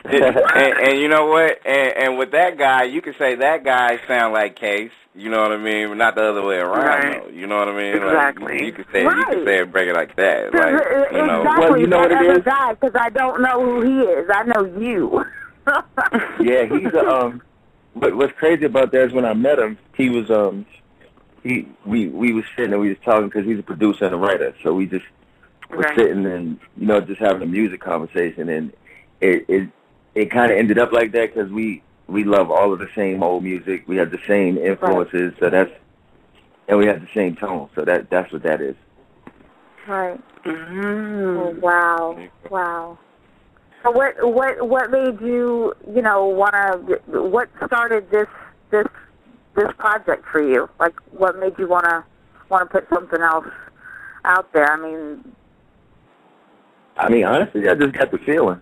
and 0.05 0.99
you 0.99 1.07
know 1.07 1.25
what? 1.27 1.65
And, 1.65 1.97
and 1.97 2.17
with 2.17 2.31
that 2.31 2.57
guy, 2.57 2.83
you 2.83 3.01
can 3.01 3.13
say 3.17 3.35
that 3.35 3.63
guy 3.63 3.99
sound 4.07 4.33
like 4.33 4.55
Case. 4.55 4.91
You 5.15 5.29
know 5.29 5.41
what 5.41 5.51
I 5.51 5.57
mean? 5.57 5.97
Not 5.97 6.15
the 6.15 6.23
other 6.29 6.43
way 6.43 6.57
around. 6.57 6.73
Right. 6.85 7.23
Though, 7.23 7.29
you 7.31 7.47
know 7.47 7.57
what 7.57 7.67
I 7.67 7.75
mean? 7.75 7.95
Exactly. 7.95 8.45
Like, 8.53 8.59
you, 8.61 8.65
you 8.67 8.71
could 8.73 8.85
say 8.91 9.01
you 9.01 9.07
Right. 9.09 9.27
could 9.27 9.45
say 9.45 9.59
it, 9.61 9.71
break 9.71 9.89
it 9.89 9.93
like 9.95 10.15
that. 10.15 10.53
Like 10.53 10.71
Because, 10.77 11.07
you 11.11 11.17
know. 11.25 11.41
exactly 11.41 11.69
Well, 11.69 11.77
you 11.79 11.87
know 11.87 12.01
that 12.01 12.11
what 12.11 12.23
it 12.23 12.29
other 12.47 12.71
is? 12.71 12.77
because 12.79 12.95
I 12.95 13.09
don't 13.09 13.41
know 13.41 13.59
who 13.65 13.81
he 13.81 13.99
is. 14.01 14.29
I 14.33 14.43
know 14.43 14.65
you. 14.79 15.25
Yeah, 16.41 16.65
he's 16.65 16.93
a, 16.93 17.07
um. 17.07 17.41
But 17.95 18.15
what's 18.15 18.33
crazy 18.33 18.65
about 18.65 18.91
that 18.91 19.07
is 19.07 19.13
when 19.13 19.25
I 19.25 19.33
met 19.33 19.59
him, 19.59 19.77
he 19.95 20.09
was 20.09 20.29
um. 20.31 20.65
He 21.43 21.67
we 21.85 22.07
we 22.07 22.33
was 22.33 22.43
sitting 22.55 22.71
and 22.73 22.81
we 22.81 22.89
was 22.89 22.97
talking 23.05 23.27
because 23.27 23.45
he's 23.45 23.59
a 23.59 23.63
producer 23.63 24.05
and 24.05 24.15
a 24.15 24.17
writer, 24.17 24.55
so 24.63 24.73
we 24.73 24.87
just 24.87 25.05
was 25.69 25.85
Right. 25.85 25.97
sitting 25.97 26.25
and 26.25 26.59
you 26.77 26.87
know 26.87 27.01
just 27.01 27.19
having 27.19 27.41
a 27.43 27.45
music 27.45 27.81
conversation, 27.81 28.49
and 28.49 28.73
it 29.21 29.45
it 29.47 29.69
it 30.15 30.31
kind 30.31 30.51
of 30.51 30.57
ended 30.57 30.77
up 30.79 30.91
like 30.91 31.11
that 31.13 31.33
because 31.33 31.51
we 31.51 31.83
we 32.07 32.23
love 32.23 32.49
all 32.51 32.73
of 32.73 32.79
the 32.79 32.89
same 32.95 33.21
old 33.21 33.43
music, 33.43 33.83
we 33.87 33.97
have 33.97 34.11
the 34.11 34.19
same 34.27 34.57
influences, 34.57 35.33
so 35.39 35.49
that's 35.49 35.71
and 36.67 36.77
we 36.77 36.85
have 36.85 37.01
the 37.01 37.07
same 37.13 37.35
tone, 37.35 37.69
so 37.75 37.83
that 37.85 38.09
that's 38.09 38.31
what 38.31 38.43
that 38.43 38.61
is. 38.61 38.75
right. 39.87 40.19
Oh, 40.45 40.51
Mm. 40.51 41.59
wow. 41.59 42.29
Wow. 42.49 42.97
So 43.83 43.91
what 43.91 44.15
what 44.33 44.67
what 44.67 44.91
made 44.91 45.21
you 45.21 45.73
you 45.93 46.01
know 46.01 46.25
want 46.25 46.53
to 46.53 47.21
what 47.21 47.49
started 47.65 48.09
this 48.11 48.27
this 48.71 48.87
this 49.55 49.71
project 49.77 50.25
for 50.31 50.41
you? 50.41 50.69
Like 50.79 50.95
what 51.11 51.37
made 51.39 51.53
you 51.57 51.67
want 51.67 51.85
to 51.85 52.03
want 52.49 52.69
to 52.69 52.79
put 52.79 52.89
something 52.89 53.21
else 53.21 53.47
out 54.25 54.51
there? 54.53 54.71
I 54.71 54.77
mean, 54.77 55.23
I 56.99 57.09
mean, 57.09 57.23
honestly, 57.23 57.67
I 57.69 57.75
just 57.75 57.93
got 57.93 58.11
the 58.11 58.17
feeling. 58.19 58.59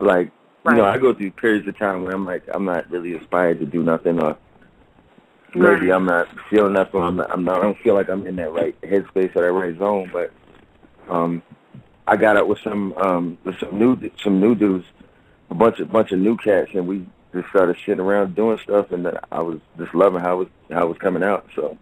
Like, 0.00 0.30
you 0.66 0.76
know, 0.76 0.84
I 0.84 0.98
go 0.98 1.14
through 1.14 1.30
periods 1.32 1.66
of 1.66 1.78
time 1.78 2.04
where 2.04 2.12
I'm 2.14 2.26
like, 2.26 2.42
I'm 2.52 2.66
not 2.66 2.90
really 2.90 3.14
inspired 3.14 3.58
to 3.60 3.66
do 3.66 3.82
nothing, 3.82 4.20
or 4.20 4.36
maybe 5.54 5.86
Right. 5.86 5.90
I'm 5.90 6.04
not 6.04 6.28
feeling 6.50 6.74
nothing. 6.74 7.00
Or 7.00 7.04
I'm 7.04 7.16
not, 7.16 7.30
I'm 7.30 7.44
not. 7.44 7.58
I 7.58 7.62
don't 7.62 7.78
feel 7.78 7.94
like 7.94 8.10
I'm 8.10 8.26
in 8.26 8.36
that 8.36 8.52
right 8.52 8.78
headspace 8.82 9.34
or 9.34 9.42
that 9.42 9.52
right 9.52 9.78
zone. 9.78 10.10
But 10.12 10.30
um, 11.08 11.42
I 12.06 12.16
got 12.16 12.36
up 12.36 12.46
with 12.46 12.58
some 12.62 12.92
um 12.98 13.38
with 13.44 13.58
some 13.58 13.78
new 13.78 14.10
some 14.22 14.40
new 14.40 14.54
dudes, 14.54 14.84
a 15.48 15.54
bunch 15.54 15.80
of 15.80 15.90
bunch 15.90 16.12
of 16.12 16.18
new 16.18 16.36
cats, 16.36 16.70
and 16.74 16.86
we 16.86 17.06
just 17.32 17.48
started 17.48 17.76
sitting 17.86 18.00
around 18.00 18.34
doing 18.34 18.58
stuff, 18.62 18.92
and 18.92 19.06
then 19.06 19.14
I 19.32 19.40
was 19.40 19.58
just 19.78 19.94
loving 19.94 20.20
how 20.20 20.34
it 20.34 20.38
was 20.38 20.48
how 20.70 20.84
it 20.84 20.88
was 20.88 20.98
coming 20.98 21.22
out. 21.22 21.48
So. 21.56 21.78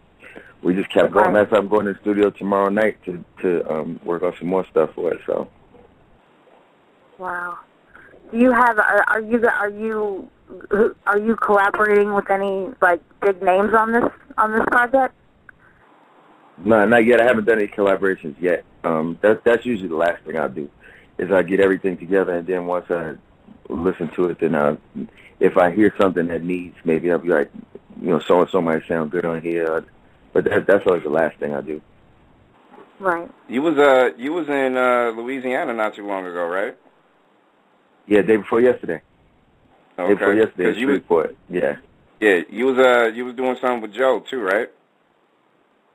We 0.61 0.75
just 0.75 0.91
kept 0.91 1.13
going. 1.13 1.35
Right. 1.35 1.43
Of 1.43 1.51
fact, 1.51 1.63
I'm 1.63 1.69
going 1.69 1.87
to 1.87 1.93
the 1.93 2.01
studio 2.01 2.31
tomorrow 2.31 2.69
night 2.69 2.97
to 3.05 3.25
to 3.43 3.73
um, 3.73 4.01
work 4.03 4.25
on 4.25 4.35
some 4.41 4.49
more 4.49 4.67
stuff 4.67 4.91
for 4.93 5.15
it. 5.15 5.21
So 5.25 5.49
wow. 7.19 7.59
Do 8.31 8.39
you 8.39 8.53
have 8.53 8.79
are, 8.79 9.05
are 9.09 9.21
you 9.21 9.47
are 9.47 9.71
you 9.71 10.31
are 11.07 11.19
you 11.19 11.37
collaborating 11.37 12.15
with 12.15 12.31
any 12.31 12.69
like 12.81 13.01
big 13.21 13.43
names 13.43 13.75
on 13.75 13.93
this 13.93 14.05
on 14.37 14.53
this 14.53 14.65
project? 14.71 15.15
No, 16.65 16.85
not 16.87 17.05
yet. 17.05 17.21
I 17.21 17.25
haven't 17.25 17.45
done 17.45 17.59
any 17.59 17.69
collaborations 17.69 18.35
yet. 18.41 18.65
Um, 18.85 19.19
that, 19.23 19.45
that's 19.45 19.65
usually 19.65 19.89
the 19.89 19.97
last 19.97 20.25
thing 20.25 20.37
I 20.37 20.49
do, 20.49 20.69
is 21.19 21.31
I 21.31 21.43
get 21.43 21.61
everything 21.61 21.97
together, 21.97 22.35
and 22.35 22.47
then 22.47 22.67
once 22.67 22.91
I 22.91 23.15
listen 23.69 24.09
to 24.15 24.27
it, 24.27 24.41
then 24.41 24.55
I, 24.55 24.77
if 25.41 25.57
I 25.57 25.71
hear 25.71 25.95
something 26.01 26.27
that 26.29 26.43
needs, 26.43 26.77
maybe 26.85 27.11
I'll 27.13 27.19
be 27.19 27.29
like, 27.29 27.51
you 28.01 28.09
know, 28.09 28.21
so 28.21 28.41
and 28.41 28.51
so 28.51 28.61
might 28.61 28.87
sound 28.89 29.11
good 29.11 29.25
on 29.25 29.41
here. 29.41 29.85
But 30.33 30.45
that, 30.45 30.67
that's 30.67 30.87
always 30.87 31.05
the 31.05 31.11
last 31.11 31.39
thing 31.39 31.55
I 31.55 31.61
do. 31.61 31.81
Right. 32.99 33.31
You 33.49 33.63
was 33.63 33.79
uh 33.79 34.11
you 34.17 34.33
was 34.33 34.49
in 34.49 34.77
uh 34.77 35.13
Louisiana 35.17 35.73
not 35.73 35.95
too 35.95 36.07
long 36.07 36.27
ago, 36.27 36.47
right? 36.47 36.77
Yeah, 38.09 38.23
day 38.23 38.37
before 38.39 38.61
yesterday. 38.63 39.03
Day 39.99 40.15
before 40.15 40.29
Okay. 40.33 40.39
yesterday, 40.39 40.65
'Cause 40.73 40.79
you 40.79 40.87
was, 40.89 40.95
Shreveport. 40.97 41.37
Yeah, 41.51 41.77
yeah, 42.21 42.43
you 42.49 42.67
was 42.67 42.79
uh 42.79 43.13
you 43.15 43.25
was 43.27 43.35
doing 43.35 43.57
something 43.57 43.83
with 43.83 43.93
Joe 43.93 44.21
too, 44.21 44.41
right? 44.41 44.71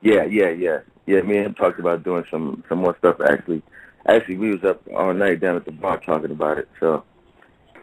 yeah, 0.00 0.24
yeah, 0.24 0.50
yeah, 0.50 0.78
yeah. 1.06 1.22
Me 1.22 1.38
and 1.38 1.46
him 1.46 1.54
talked 1.54 1.80
about 1.80 2.04
doing 2.04 2.24
some 2.30 2.62
some 2.68 2.78
more 2.78 2.96
stuff. 2.98 3.20
Actually, 3.20 3.62
actually, 4.06 4.36
we 4.36 4.50
was 4.52 4.62
up 4.64 4.80
all 4.94 5.12
night 5.12 5.40
down 5.40 5.56
at 5.56 5.64
the 5.64 5.72
bar 5.72 5.98
talking 5.98 6.30
about 6.30 6.58
it. 6.58 6.68
So 6.78 7.04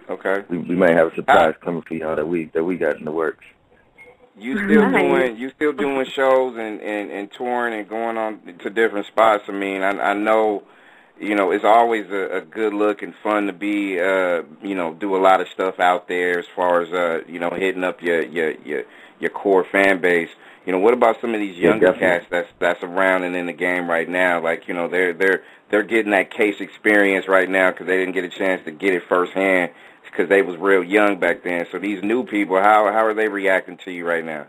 Okay. 0.09 0.43
we, 0.49 0.59
we 0.59 0.75
might 0.75 0.91
have 0.95 1.11
a 1.11 1.15
surprise 1.15 1.55
coming 1.61 1.81
for 1.81 1.93
y'all 1.95 2.15
that 2.15 2.27
we 2.27 2.45
that 2.53 2.63
we 2.63 2.77
got 2.77 2.97
in 2.97 3.05
the 3.05 3.11
works. 3.11 3.43
You 4.37 4.55
still 4.65 4.89
Nice. 4.89 5.01
doing 5.01 5.37
you 5.37 5.49
still 5.49 5.73
doing 5.73 6.05
shows 6.05 6.55
and, 6.57 6.79
and, 6.81 7.11
and 7.11 7.31
touring 7.31 7.73
and 7.77 7.89
going 7.89 8.17
on 8.17 8.39
to 8.59 8.69
different 8.69 9.07
spots. 9.07 9.43
I 9.49 9.51
mean, 9.51 9.81
I 9.81 10.11
I 10.11 10.13
know, 10.13 10.63
you 11.21 11.35
know, 11.35 11.51
it's 11.51 11.63
always 11.65 12.09
a, 12.09 12.37
a 12.37 12.41
good 12.41 12.73
look 12.73 13.01
and 13.01 13.13
fun 13.23 13.47
to 13.47 13.53
be 13.53 13.99
uh 13.99 14.43
you 14.61 14.75
know, 14.75 14.93
do 14.93 15.15
a 15.15 15.21
lot 15.21 15.41
of 15.41 15.47
stuff 15.49 15.79
out 15.79 16.07
there 16.07 16.39
as 16.39 16.45
far 16.55 16.81
as 16.81 16.91
uh, 16.91 17.23
you 17.31 17.39
know, 17.39 17.51
hitting 17.51 17.83
up 17.83 18.01
your 18.01 18.21
your 18.23 18.51
your, 18.61 18.83
your 19.19 19.29
core 19.29 19.65
fan 19.71 20.01
base. 20.01 20.29
You 20.65 20.71
know, 20.71 20.79
what 20.79 20.93
about 20.93 21.19
some 21.21 21.33
of 21.33 21.39
these 21.39 21.57
Yeah, 21.57 21.69
younger 21.69 21.87
definitely. 21.91 22.07
cats 22.07 22.25
that's 22.29 22.49
that's 22.59 22.83
around 22.83 23.23
and 23.23 23.35
in 23.35 23.45
the 23.47 23.53
game 23.53 23.89
right 23.89 24.07
now? 24.09 24.41
Like, 24.41 24.67
you 24.67 24.73
know, 24.73 24.87
they're 24.87 25.13
they're 25.13 25.43
they're 25.69 25.83
getting 25.83 26.11
that 26.11 26.31
case 26.31 26.55
experience 26.59 27.27
right 27.27 27.49
now 27.49 27.71
because 27.71 27.87
they 27.87 27.97
didn't 27.97 28.13
get 28.13 28.23
a 28.25 28.29
chance 28.29 28.63
to 28.65 28.71
get 28.71 28.93
it 28.93 29.03
firsthand 29.07 29.71
because 30.05 30.27
they 30.29 30.41
was 30.41 30.57
real 30.57 30.83
young 30.83 31.19
back 31.19 31.43
then. 31.43 31.65
So 31.71 31.79
these 31.79 32.03
new 32.03 32.25
people, 32.25 32.57
how 32.57 32.91
how 32.91 33.05
are 33.05 33.13
they 33.13 33.27
reacting 33.27 33.77
to 33.85 33.91
you 33.91 34.05
right 34.07 34.25
now? 34.25 34.47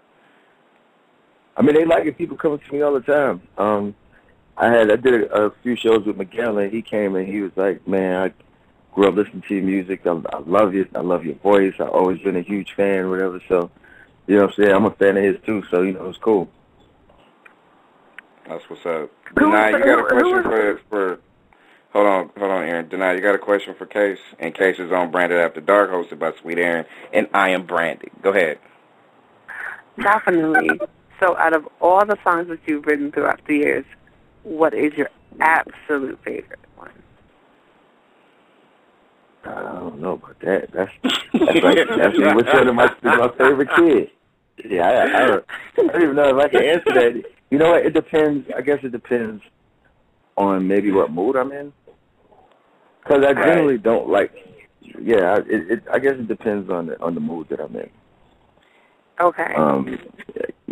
I 1.57 1.63
mean, 1.63 1.75
they 1.75 1.85
like 1.85 2.07
it. 2.07 2.17
People 2.19 2.37
coming 2.37 2.59
to 2.59 2.73
me 2.73 2.83
all 2.83 2.95
the 2.95 3.01
time. 3.01 3.43
Um, 3.59 3.95
I 4.57 4.69
had 4.69 4.91
I 4.91 4.97
did 4.97 5.15
a, 5.15 5.47
a 5.47 5.51
few 5.63 5.77
shows 5.77 6.05
with 6.07 6.17
Miguel, 6.17 6.59
and 6.59 6.73
he 6.73 6.83
came 6.83 7.17
and 7.17 7.27
he 7.27 7.41
was 7.41 7.53
like, 7.57 7.87
"Man, 7.87 8.23
I 8.23 8.33
grew 8.95 9.09
up 9.09 9.15
listening 9.15 9.43
to 9.49 9.55
your 9.55 9.65
music. 9.65 10.07
I, 10.07 10.11
I 10.11 10.39
love 10.47 10.75
you. 10.75 10.89
I 10.95 11.01
love 11.01 11.25
your 11.25 11.37
voice. 11.37 11.75
I've 11.81 11.89
always 11.89 12.21
been 12.21 12.37
a 12.37 12.43
huge 12.43 12.73
fan, 12.75 13.09
whatever." 13.09 13.41
So, 13.49 13.71
you 14.27 14.37
know, 14.37 14.43
what 14.43 14.59
I'm 14.59 14.65
saying 14.65 14.77
I'm 14.77 14.85
a 14.85 14.91
fan 14.91 15.17
of 15.17 15.25
his 15.25 15.37
too. 15.45 15.65
So, 15.71 15.83
you 15.83 15.93
know, 15.93 16.09
it's 16.09 16.19
cool. 16.19 16.49
That's 18.47 18.69
what's 18.69 18.85
up. 18.85 19.11
Who 19.39 19.51
was 19.51 19.59
Denai, 19.59 19.79
you 19.79 19.85
got 19.85 19.99
a 19.99 20.09
question 20.09 20.43
for 20.43 20.81
for 20.89 21.19
hold 21.93 22.07
on, 22.07 22.31
hold 22.37 22.51
on, 22.51 22.63
Aaron. 22.65 22.87
Denai, 22.89 23.17
you 23.17 23.23
got 23.23 23.35
a 23.35 23.39
question 23.39 23.75
for 23.75 23.87
Case? 23.87 24.19
And 24.39 24.55
Case 24.55 24.79
is 24.79 24.93
on 24.93 25.11
Branded 25.11 25.39
After 25.39 25.61
Dark, 25.61 25.91
hosted 25.91 26.19
by 26.19 26.33
Sweet 26.41 26.59
Aaron, 26.59 26.85
and 27.13 27.29
I 27.33 27.51
am 27.51 27.67
Branded. 27.67 28.11
Go 28.23 28.31
ahead. 28.31 28.59
Definitely. 30.01 30.81
So, 31.21 31.37
out 31.37 31.55
of 31.55 31.69
all 31.81 32.05
the 32.05 32.19
songs 32.25 32.49
that 32.49 32.61
you've 32.67 32.85
written 32.87 33.13
throughout 33.13 33.41
the 33.47 33.57
years, 33.57 33.85
what 34.43 34.75
is 34.75 34.93
your 34.95 35.09
absolute 35.41 36.19
favorite 36.25 36.59
one? 36.77 36.91
I 39.45 39.63
don't 39.63 40.01
know 40.01 40.13
about 40.13 40.39
that. 40.41 40.71
That's 40.73 40.93
that's 41.03 41.63
like 41.63 41.89
that's 41.89 42.19
which 42.19 42.47
one 42.47 42.69
of 42.69 42.75
my 42.75 42.95
my 43.03 43.29
favorite 43.37 43.71
kids. 43.77 44.11
Yeah, 44.65 44.87
I, 44.89 45.23
I, 45.23 45.27
don't, 45.27 45.45
I 45.79 45.83
don't 45.93 46.03
even 46.03 46.17
know 46.17 46.39
if 46.39 46.45
I 46.45 46.49
can 46.49 46.63
answer 46.63 46.93
that. 46.93 47.23
You 47.51 47.59
know 47.59 47.73
what? 47.73 47.87
It 47.87 47.95
depends. 47.95 48.49
I 48.55 48.61
guess 48.61 48.79
it 48.83 48.93
depends 48.93 49.43
on 50.37 50.69
maybe 50.69 50.93
what 50.93 51.11
mood 51.11 51.37
I'm 51.37 51.53
in. 51.53 51.73
Because 53.03 53.25
I 53.25 53.33
Right. 53.33 53.45
generally 53.47 53.79
don't 53.79 54.09
like. 54.09 54.33
Yeah, 55.01 55.35
I, 55.35 55.37
it, 55.39 55.71
it. 55.71 55.83
I 55.91 55.99
guess 55.99 56.15
it 56.15 56.29
depends 56.29 56.71
on 56.71 56.87
the 56.87 57.01
on 57.01 57.15
the 57.15 57.21
mood 57.21 57.49
that 57.49 57.61
I'm 57.61 57.75
in. 57.77 57.91
Okay. 59.21 59.55
Um, 59.55 59.99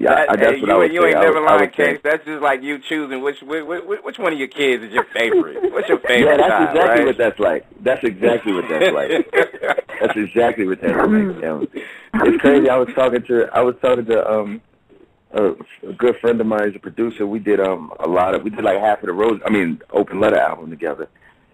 yeah, 0.00 0.14
That- 0.14 0.30
I, 0.30 0.36
that's 0.36 0.52
hey, 0.56 0.60
what 0.60 0.68
you, 0.68 0.72
I 0.72 0.76
would 0.78 0.92
you 0.92 1.00
say. 1.02 1.06
ain't 1.08 1.20
never 1.20 1.40
would, 1.40 1.48
I 1.50 1.56
lying, 1.56 1.70
Case. 1.70 2.00
That's 2.02 2.24
just 2.24 2.42
like 2.42 2.62
you 2.62 2.78
choosing 2.88 3.20
which 3.22 3.42
which, 3.42 3.64
which 3.64 4.00
which 4.02 4.18
one 4.18 4.32
of 4.32 4.38
your 4.38 4.48
kids 4.48 4.82
is 4.84 4.92
your 4.92 5.04
favorite. 5.12 5.70
What's 5.72 5.88
your 5.88 5.98
favorite? 6.08 6.30
Yeah, 6.30 6.36
that's 6.38 6.48
child, 6.48 6.68
exactly 6.76 6.98
right? 6.98 7.06
what 7.06 7.18
that's 7.18 7.38
like. 7.38 7.66
That's 7.84 8.04
exactly 8.04 8.52
what 8.54 8.64
that's 8.68 8.94
like. 8.94 9.86
That's 10.00 10.16
exactly 10.16 10.66
what 10.66 10.80
that's 10.80 10.96
like. 10.96 11.44
Um, 11.44 11.68
it's 12.14 12.40
crazy. 12.40 12.70
I 12.70 12.76
was 12.78 12.88
talking 12.94 13.22
to 13.24 13.48
I 13.52 13.60
was 13.60 13.74
talking 13.82 14.06
to 14.06 14.30
um 14.30 14.62
a, 15.32 15.50
a 15.86 15.92
good 15.92 16.16
friend 16.22 16.40
of 16.40 16.46
mine, 16.46 16.70
is 16.70 16.74
a 16.76 16.78
producer. 16.78 17.26
We 17.26 17.38
did 17.38 17.60
um 17.60 17.92
a 18.00 18.08
lot 18.08 18.34
of 18.34 18.42
we 18.42 18.48
did 18.48 18.64
like 18.64 18.78
half 18.80 19.02
of 19.02 19.08
the 19.08 19.12
Rose 19.12 19.38
I 19.44 19.50
mean 19.50 19.78
Open 19.90 20.18
Letter 20.18 20.38
album 20.38 20.70
together, 20.70 21.06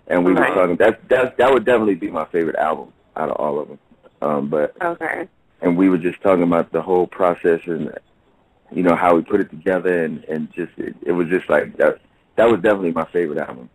and 0.06 0.24
we 0.24 0.30
Right. 0.32 0.50
were 0.50 0.54
talking. 0.54 0.76
That 0.76 1.08
that 1.08 1.36
that 1.38 1.52
would 1.52 1.64
definitely 1.64 1.96
be 1.96 2.08
my 2.08 2.24
favorite 2.26 2.54
album 2.54 2.92
out 3.16 3.30
of 3.30 3.36
all 3.36 3.58
of 3.58 3.66
them. 3.66 3.78
Um, 4.22 4.48
but 4.48 4.76
okay. 4.80 5.26
and 5.60 5.76
we 5.76 5.88
were 5.88 5.98
just 5.98 6.20
talking 6.22 6.44
about 6.44 6.70
the 6.70 6.80
whole 6.82 7.08
process 7.08 7.60
and 7.66 7.92
you 8.72 8.82
know 8.82 8.96
how 8.96 9.14
we 9.14 9.22
put 9.22 9.40
it 9.40 9.50
together 9.50 10.04
and 10.04 10.24
and 10.24 10.52
just 10.52 10.72
it, 10.76 10.94
it 11.02 11.12
was 11.12 11.28
just 11.28 11.48
like 11.48 11.76
that 11.76 12.00
that 12.36 12.48
was 12.48 12.60
definitely 12.60 12.92
my 12.92 13.06
favorite 13.06 13.38
album 13.38 13.68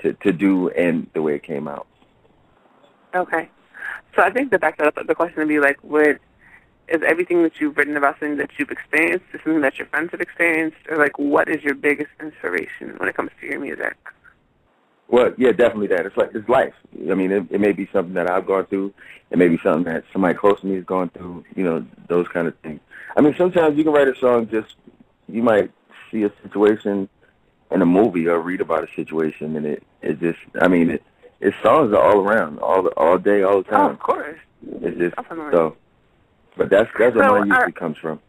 to 0.00 0.12
to 0.14 0.32
do 0.32 0.68
and 0.70 1.08
the 1.14 1.22
way 1.22 1.34
it 1.34 1.42
came 1.42 1.68
out. 1.68 1.86
Okay. 3.14 3.48
So 4.14 4.22
I 4.22 4.30
think 4.30 4.50
the 4.50 4.58
back 4.58 4.80
up 4.80 4.94
the 5.06 5.14
question 5.14 5.38
would 5.38 5.48
be 5.48 5.60
like, 5.60 5.78
what 5.82 6.18
is 6.88 7.02
everything 7.06 7.42
that 7.42 7.60
you've 7.60 7.76
written 7.76 7.96
about 7.96 8.18
something 8.18 8.38
that 8.38 8.50
you've 8.58 8.70
experienced, 8.70 9.26
is 9.32 9.40
something 9.44 9.60
that 9.60 9.78
your 9.78 9.86
friends 9.88 10.10
have 10.12 10.20
experienced, 10.20 10.78
or 10.88 10.96
like 10.96 11.18
what 11.18 11.48
is 11.48 11.62
your 11.62 11.74
biggest 11.74 12.10
inspiration 12.20 12.94
when 12.96 13.08
it 13.08 13.14
comes 13.14 13.30
to 13.40 13.46
your 13.46 13.60
music? 13.60 13.96
Well, 15.08 15.32
yeah, 15.38 15.52
definitely 15.52 15.86
that. 15.88 16.04
It's 16.04 16.16
like 16.16 16.30
it's 16.34 16.48
life. 16.48 16.74
I 17.10 17.14
mean, 17.14 17.32
it, 17.32 17.46
it 17.50 17.60
may 17.60 17.72
be 17.72 17.88
something 17.92 18.14
that 18.14 18.30
I've 18.30 18.46
gone 18.46 18.66
through. 18.66 18.92
It 19.30 19.38
may 19.38 19.48
be 19.48 19.58
something 19.62 19.84
that 19.92 20.04
somebody 20.12 20.34
close 20.34 20.60
to 20.60 20.66
me 20.66 20.76
has 20.76 20.84
gone 20.84 21.10
through. 21.10 21.44
You 21.54 21.64
know, 21.64 21.86
those 22.08 22.28
kind 22.28 22.46
of 22.46 22.54
things. 22.58 22.80
I 23.18 23.20
mean, 23.20 23.34
sometimes 23.36 23.76
you 23.76 23.82
can 23.82 23.92
write 23.92 24.06
a 24.06 24.14
song 24.16 24.48
just 24.48 24.76
you 25.28 25.42
might 25.42 25.72
see 26.10 26.22
a 26.22 26.32
situation 26.42 27.08
in 27.72 27.82
a 27.82 27.86
movie 27.86 28.28
or 28.28 28.38
read 28.40 28.60
about 28.60 28.84
a 28.84 28.94
situation, 28.94 29.56
and 29.56 29.66
it 29.66 29.82
it 30.02 30.20
just 30.20 30.38
I 30.62 30.68
mean 30.68 30.90
it 30.90 31.02
its 31.40 31.56
songs 31.62 31.92
are 31.92 32.00
all 32.00 32.20
around, 32.20 32.60
all 32.60 32.86
all 32.96 33.18
day, 33.18 33.42
all 33.42 33.62
the 33.62 33.68
Oh, 33.70 33.72
time. 33.76 33.90
of 33.90 33.98
course. 33.98 34.38
It's 34.82 34.96
just 34.98 35.16
Definitely. 35.16 35.50
so. 35.52 35.76
But 36.56 36.70
that's 36.70 36.88
that's 36.96 37.16
where 37.16 37.24
So, 37.28 37.38
mine 37.40 37.48
usually 37.48 37.64
are- 37.64 37.72
comes 37.72 37.98
from. 37.98 38.20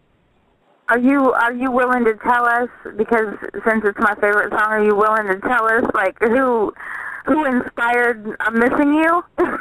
Are 0.89 0.97
you 0.97 1.31
are 1.33 1.53
you 1.53 1.69
willing 1.69 2.03
to 2.05 2.15
tell 2.15 2.45
us 2.47 2.67
because 2.97 3.35
since 3.63 3.85
it's 3.85 3.99
my 3.99 4.15
favorite 4.15 4.49
song, 4.49 4.69
are 4.71 4.83
you 4.83 4.95
willing 4.95 5.27
to 5.27 5.39
tell 5.39 5.65
us 5.65 5.83
like 5.93 6.17
who 6.19 6.73
who 7.27 7.45
inspired 7.45 8.35
"I'm 8.39 8.57
Missing 8.57 8.95
You"? 8.95 9.23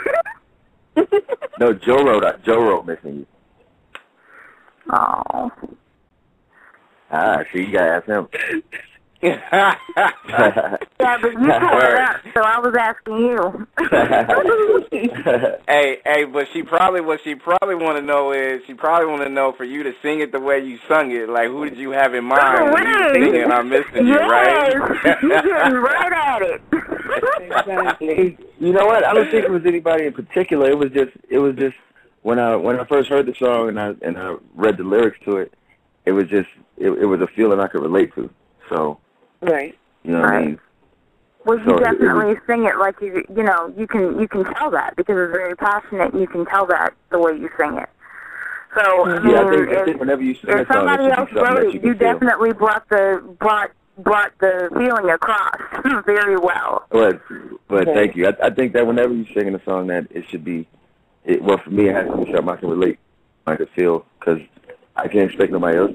No, 1.60 1.72
Joe 1.74 2.02
wrote 2.04 2.42
Joe 2.44 2.60
wrote 2.62 2.86
missing 2.86 3.16
you. 3.20 3.26
Oh, 4.90 5.50
Ah, 7.10 7.42
see, 7.52 7.60
you 7.60 7.72
gotta 7.72 7.90
ask 7.90 8.06
him. 8.06 8.28
yeah, 9.22 9.74
but 11.00 11.32
you 11.32 11.38
pulled 11.38 11.82
it 11.82 11.98
up, 11.98 12.20
so 12.34 12.40
I 12.40 12.60
was 12.60 12.74
asking 12.78 13.18
you. 13.18 13.66
hey, 15.66 15.98
hey, 16.04 16.24
but 16.24 16.46
she 16.52 16.62
probably 16.62 17.00
what 17.00 17.18
she 17.24 17.34
probably 17.34 17.74
want 17.74 17.98
to 17.98 18.02
know 18.02 18.32
is 18.32 18.60
she 18.66 18.74
probably 18.74 19.06
want 19.06 19.22
to 19.22 19.28
know 19.28 19.52
for 19.56 19.64
you 19.64 19.82
to 19.82 19.92
sing 20.02 20.20
it 20.20 20.30
the 20.30 20.38
way 20.38 20.60
you 20.60 20.78
sung 20.86 21.10
it. 21.10 21.28
Like, 21.28 21.48
who 21.48 21.68
did 21.68 21.78
you 21.78 21.90
have 21.90 22.14
in 22.14 22.24
mind 22.26 22.72
when 22.72 22.86
you 22.86 22.96
were 22.96 23.14
singing 23.14 23.50
"I'm 23.50 23.68
Missing 23.68 24.06
You"? 24.06 24.18
Right? 24.18 24.72
you're 25.22 25.42
getting 25.42 25.78
right 25.78 26.12
at 26.12 26.42
it. 26.42 26.62
Exactly. 27.40 28.38
you 28.60 28.72
know 28.72 28.86
what? 28.86 29.04
I 29.04 29.14
don't 29.14 29.30
think 29.30 29.44
it 29.46 29.50
was 29.50 29.66
anybody 29.66 30.04
in 30.06 30.12
particular. 30.12 30.70
It 30.70 30.78
was 30.78 30.92
just 30.92 31.10
it 31.28 31.38
was 31.38 31.56
just 31.56 31.74
when 32.22 32.38
I 32.38 32.56
when 32.56 32.78
I 32.78 32.84
first 32.84 33.08
heard 33.08 33.26
the 33.26 33.34
song 33.34 33.68
and 33.68 33.80
I 33.80 33.94
and 34.02 34.16
I 34.18 34.36
read 34.54 34.76
the 34.76 34.84
lyrics 34.84 35.18
to 35.24 35.36
it, 35.38 35.52
it 36.04 36.12
was 36.12 36.26
just 36.28 36.48
it, 36.76 36.90
it 36.90 37.06
was 37.06 37.20
a 37.20 37.26
feeling 37.28 37.60
I 37.60 37.68
could 37.68 37.82
relate 37.82 38.14
to. 38.14 38.30
So 38.68 38.98
Right. 39.40 39.76
you 40.02 40.12
know 40.12 40.20
what 40.20 40.28
I 40.28 40.32
Right. 40.32 40.46
mean? 40.46 40.60
Well, 41.44 41.58
you 41.58 41.64
So 41.64 41.70
it- 41.76 41.80
it 41.80 41.84
definitely 41.84 42.36
sing 42.46 42.64
it 42.64 42.76
like 42.78 43.00
you 43.00 43.24
you 43.34 43.42
know 43.42 43.72
you 43.76 43.86
can 43.86 44.18
you 44.20 44.28
can 44.28 44.44
tell 44.54 44.70
that 44.70 44.96
because 44.96 45.16
it's 45.16 45.32
very 45.32 45.56
passionate 45.56 46.12
and 46.12 46.20
you 46.20 46.26
can 46.26 46.44
tell 46.46 46.66
that 46.66 46.94
the 47.10 47.18
way 47.18 47.32
you 47.32 47.48
sing 47.58 47.76
it. 47.76 47.88
So 48.74 49.04
I 49.06 49.18
mean, 49.20 49.32
Yeah, 49.32 49.40
I 49.46 49.50
think, 49.50 49.68
I 49.70 49.84
think 49.84 50.00
whenever 50.00 50.22
you 50.22 50.34
sing 50.34 50.50
if 50.50 50.50
song, 50.50 50.60
it 50.60 50.66
somebody 50.72 51.04
should 51.04 51.14
be 51.32 51.38
else 51.38 51.48
wrote 51.50 51.66
it, 51.66 51.74
you 51.74 51.80
you 51.88 51.94
definitely 51.94 52.52
brought 52.52 52.88
the 52.90 53.22
brought 53.38 53.70
brought 53.98 54.32
the 54.38 54.68
feeling 54.76 55.10
across 55.10 55.56
very 56.04 56.36
well. 56.36 56.84
But 56.90 57.20
but 57.68 57.88
Okay. 57.88 57.94
thank 57.94 58.16
you. 58.16 58.26
I, 58.28 58.34
I 58.44 58.50
think 58.50 58.72
that 58.74 58.86
whenever 58.86 59.14
you're 59.14 59.32
singing 59.34 59.54
a 59.54 59.64
song, 59.64 59.86
that 59.88 60.06
it 60.10 60.28
should 60.28 60.44
be, 60.44 60.68
it, 61.28 61.42
well 61.42 61.58
for 61.58 61.70
me, 61.70 61.88
it 61.88 61.94
has 61.94 62.06
to 62.06 62.16
be 62.16 62.32
something 62.32 62.48
I 62.48 62.56
can 62.56 62.70
relate, 62.70 62.98
I 63.46 63.54
can 63.54 63.66
feel, 63.66 64.04
because 64.18 64.40
I 64.96 65.06
can't 65.06 65.30
expect 65.30 65.52
nobody 65.52 65.78
else. 65.78 65.92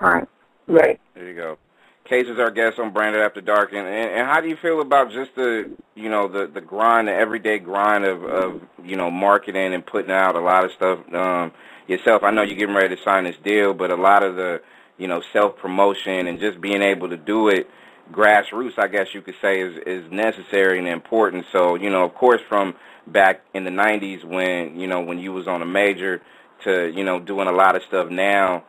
All 0.00 0.10
right. 0.10 0.28
Right. 0.66 1.00
There 1.14 1.28
you 1.28 1.34
go. 1.34 1.58
Case 2.04 2.26
is 2.26 2.38
our 2.38 2.50
guest 2.50 2.78
on 2.78 2.92
Branded 2.92 3.22
After 3.22 3.40
Dark, 3.40 3.72
and, 3.72 3.86
and 3.86 4.10
and 4.10 4.26
how 4.26 4.40
do 4.40 4.48
you 4.48 4.56
feel 4.56 4.80
about 4.80 5.12
just 5.12 5.34
the 5.36 5.70
you 5.94 6.08
know 6.08 6.28
the 6.28 6.46
the 6.46 6.60
grind, 6.60 7.08
the 7.08 7.12
everyday 7.12 7.58
grind 7.58 8.04
of 8.04 8.24
of 8.24 8.62
you 8.84 8.96
know 8.96 9.10
marketing 9.10 9.72
and 9.74 9.84
putting 9.84 10.10
out 10.10 10.34
a 10.34 10.40
lot 10.40 10.64
of 10.64 10.72
stuff 10.72 10.98
um, 11.14 11.52
yourself? 11.86 12.22
I 12.22 12.30
know 12.30 12.42
you're 12.42 12.56
getting 12.56 12.74
ready 12.74 12.94
to 12.96 13.02
sign 13.02 13.24
this 13.24 13.36
deal, 13.44 13.72
but 13.72 13.90
a 13.90 13.96
lot 13.96 14.22
of 14.24 14.36
the 14.36 14.60
you 14.98 15.06
know 15.06 15.22
self 15.32 15.56
promotion 15.56 16.26
and 16.26 16.40
just 16.40 16.60
being 16.60 16.82
able 16.82 17.08
to 17.08 17.16
do 17.16 17.48
it 17.48 17.68
grassroots, 18.10 18.78
I 18.78 18.88
guess 18.88 19.14
you 19.14 19.22
could 19.22 19.36
say, 19.40 19.60
is 19.60 19.76
is 19.86 20.10
necessary 20.10 20.78
and 20.78 20.88
important. 20.88 21.46
So 21.52 21.76
you 21.76 21.90
know, 21.90 22.04
of 22.04 22.14
course, 22.14 22.40
from 22.48 22.74
back 23.06 23.42
in 23.54 23.64
the 23.64 23.70
'90s 23.70 24.24
when 24.24 24.78
you 24.78 24.86
know 24.86 25.00
when 25.00 25.18
you 25.18 25.32
was 25.32 25.46
on 25.48 25.62
a 25.62 25.66
major 25.66 26.20
to 26.64 26.90
you 26.94 27.04
know 27.04 27.18
doing 27.18 27.48
a 27.48 27.52
lot 27.52 27.76
of 27.76 27.82
stuff 27.88 28.10
now 28.10 28.64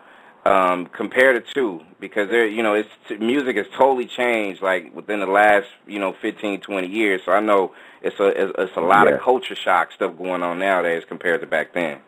um, 0.45 0.87
compare 0.87 1.33
the 1.33 1.45
two 1.53 1.81
because 1.99 2.29
there, 2.29 2.45
you 2.45 2.63
know, 2.63 2.73
it's 2.73 2.89
music 3.19 3.55
has 3.55 3.65
totally 3.77 4.05
changed 4.05 4.61
like 4.61 4.93
within 4.93 5.19
the 5.19 5.25
last, 5.25 5.67
you 5.87 5.99
know, 5.99 6.13
15, 6.21 6.59
20 6.59 6.87
years. 6.87 7.21
So 7.25 7.31
I 7.31 7.39
know 7.39 7.73
it's 8.01 8.19
a 8.19 8.27
it's, 8.27 8.53
it's 8.57 8.77
a 8.77 8.81
lot 8.81 9.07
Yeah. 9.07 9.15
of 9.15 9.21
culture 9.21 9.55
shock 9.55 9.91
stuff 9.93 10.17
going 10.17 10.43
on 10.43 10.59
nowadays 10.59 11.03
compared 11.07 11.41
to 11.41 11.47
back 11.47 11.73
then. 11.73 11.99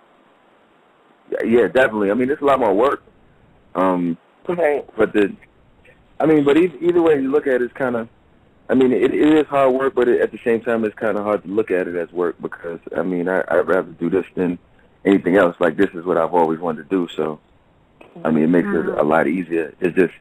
Yeah, 1.46 1.68
definitely. 1.68 2.12
I 2.12 2.14
mean, 2.14 2.30
it's 2.30 2.42
a 2.42 2.46
lot 2.46 2.60
more 2.60 2.74
work. 2.74 3.04
Um, 3.74 4.18
Right. 4.48 4.86
but 4.96 5.12
the, 5.14 5.36
I 6.20 6.26
mean, 6.28 6.44
but 6.44 6.56
either, 6.56 6.78
either 6.80 7.02
way 7.02 7.20
you 7.20 7.32
look 7.32 7.48
at 7.48 7.56
it, 7.56 7.62
it's 7.64 7.74
kind 7.74 7.96
of, 7.96 8.08
I 8.68 8.74
mean, 8.74 8.92
it, 8.92 9.14
it 9.14 9.34
is 9.38 9.46
hard 9.48 9.74
work, 9.74 9.94
but 9.94 10.08
it, 10.08 10.22
at 10.22 10.32
the 10.32 10.40
same 10.44 10.62
time, 10.62 10.84
it's 10.86 10.96
kind 10.96 11.18
of 11.18 11.24
hard 11.24 11.44
to 11.44 11.50
look 11.50 11.70
at 11.70 11.88
it 11.88 11.96
as 11.96 12.12
work 12.12 12.36
because, 12.42 12.80
I 12.96 13.04
mean, 13.04 13.30
I, 13.30 13.44
I'd 13.48 13.68
rather 13.68 13.92
do 13.92 14.10
this 14.10 14.26
than 14.36 14.58
anything 15.06 15.36
else. 15.36 15.56
Like 15.60 15.78
this 15.78 15.92
is 15.94 16.04
what 16.04 16.18
I've 16.18 16.34
always 16.34 16.60
wanted 16.60 16.90
to 16.90 16.96
do, 16.96 17.08
so 17.16 17.40
I 18.24 18.32
mean, 18.32 18.46
it 18.46 18.48
makes 18.48 18.68
it 18.70 18.88
a 18.88 19.04
lot 19.04 19.28
easier. 19.28 19.74
It's 19.80 19.96
just, 19.96 20.14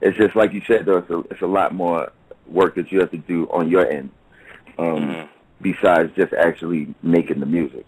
it's 0.00 0.16
just 0.16 0.34
like 0.34 0.52
you 0.52 0.62
said, 0.66 0.86
though. 0.86 0.98
It's 0.98 1.10
a, 1.10 1.18
it's 1.30 1.42
a 1.42 1.46
lot 1.46 1.74
more 1.74 2.10
work 2.46 2.74
that 2.74 2.90
you 2.90 2.98
have 3.00 3.10
to 3.12 3.18
do 3.18 3.48
on 3.50 3.68
your 3.68 3.88
end, 3.88 4.10
um, 4.78 4.86
Mhm. 4.96 5.28
besides 5.60 6.12
just 6.16 6.32
actually 6.32 6.92
making 7.02 7.38
the 7.40 7.46
music. 7.46 7.86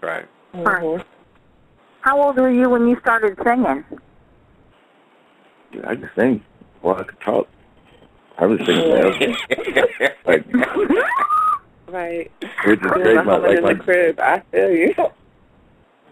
Right. 0.00 0.26
Mhm. 0.54 1.04
How 2.00 2.22
old 2.22 2.36
were 2.36 2.50
you 2.50 2.70
when 2.70 2.88
you 2.88 2.98
started 3.00 3.36
singing? 3.44 3.84
Dude, 5.72 5.84
I 5.84 5.96
could 5.96 6.10
sing, 6.16 6.42
or 6.82 6.98
I 6.98 7.02
could 7.02 7.20
talk. 7.20 7.46
I 8.38 8.46
was 8.46 8.60
singing, 8.64 8.88
man. 8.88 9.36
like, 10.26 10.44
Right. 11.88 12.30
which 12.66 12.80
is 12.80 12.86
crazy. 12.90 13.14
my 13.22 13.36
like, 13.38 13.56
in 13.58 13.62
my 13.64 13.72
the 13.74 13.80
crib. 13.80 14.20
I 14.20 14.40
feel 14.52 14.70
you. 14.70 14.94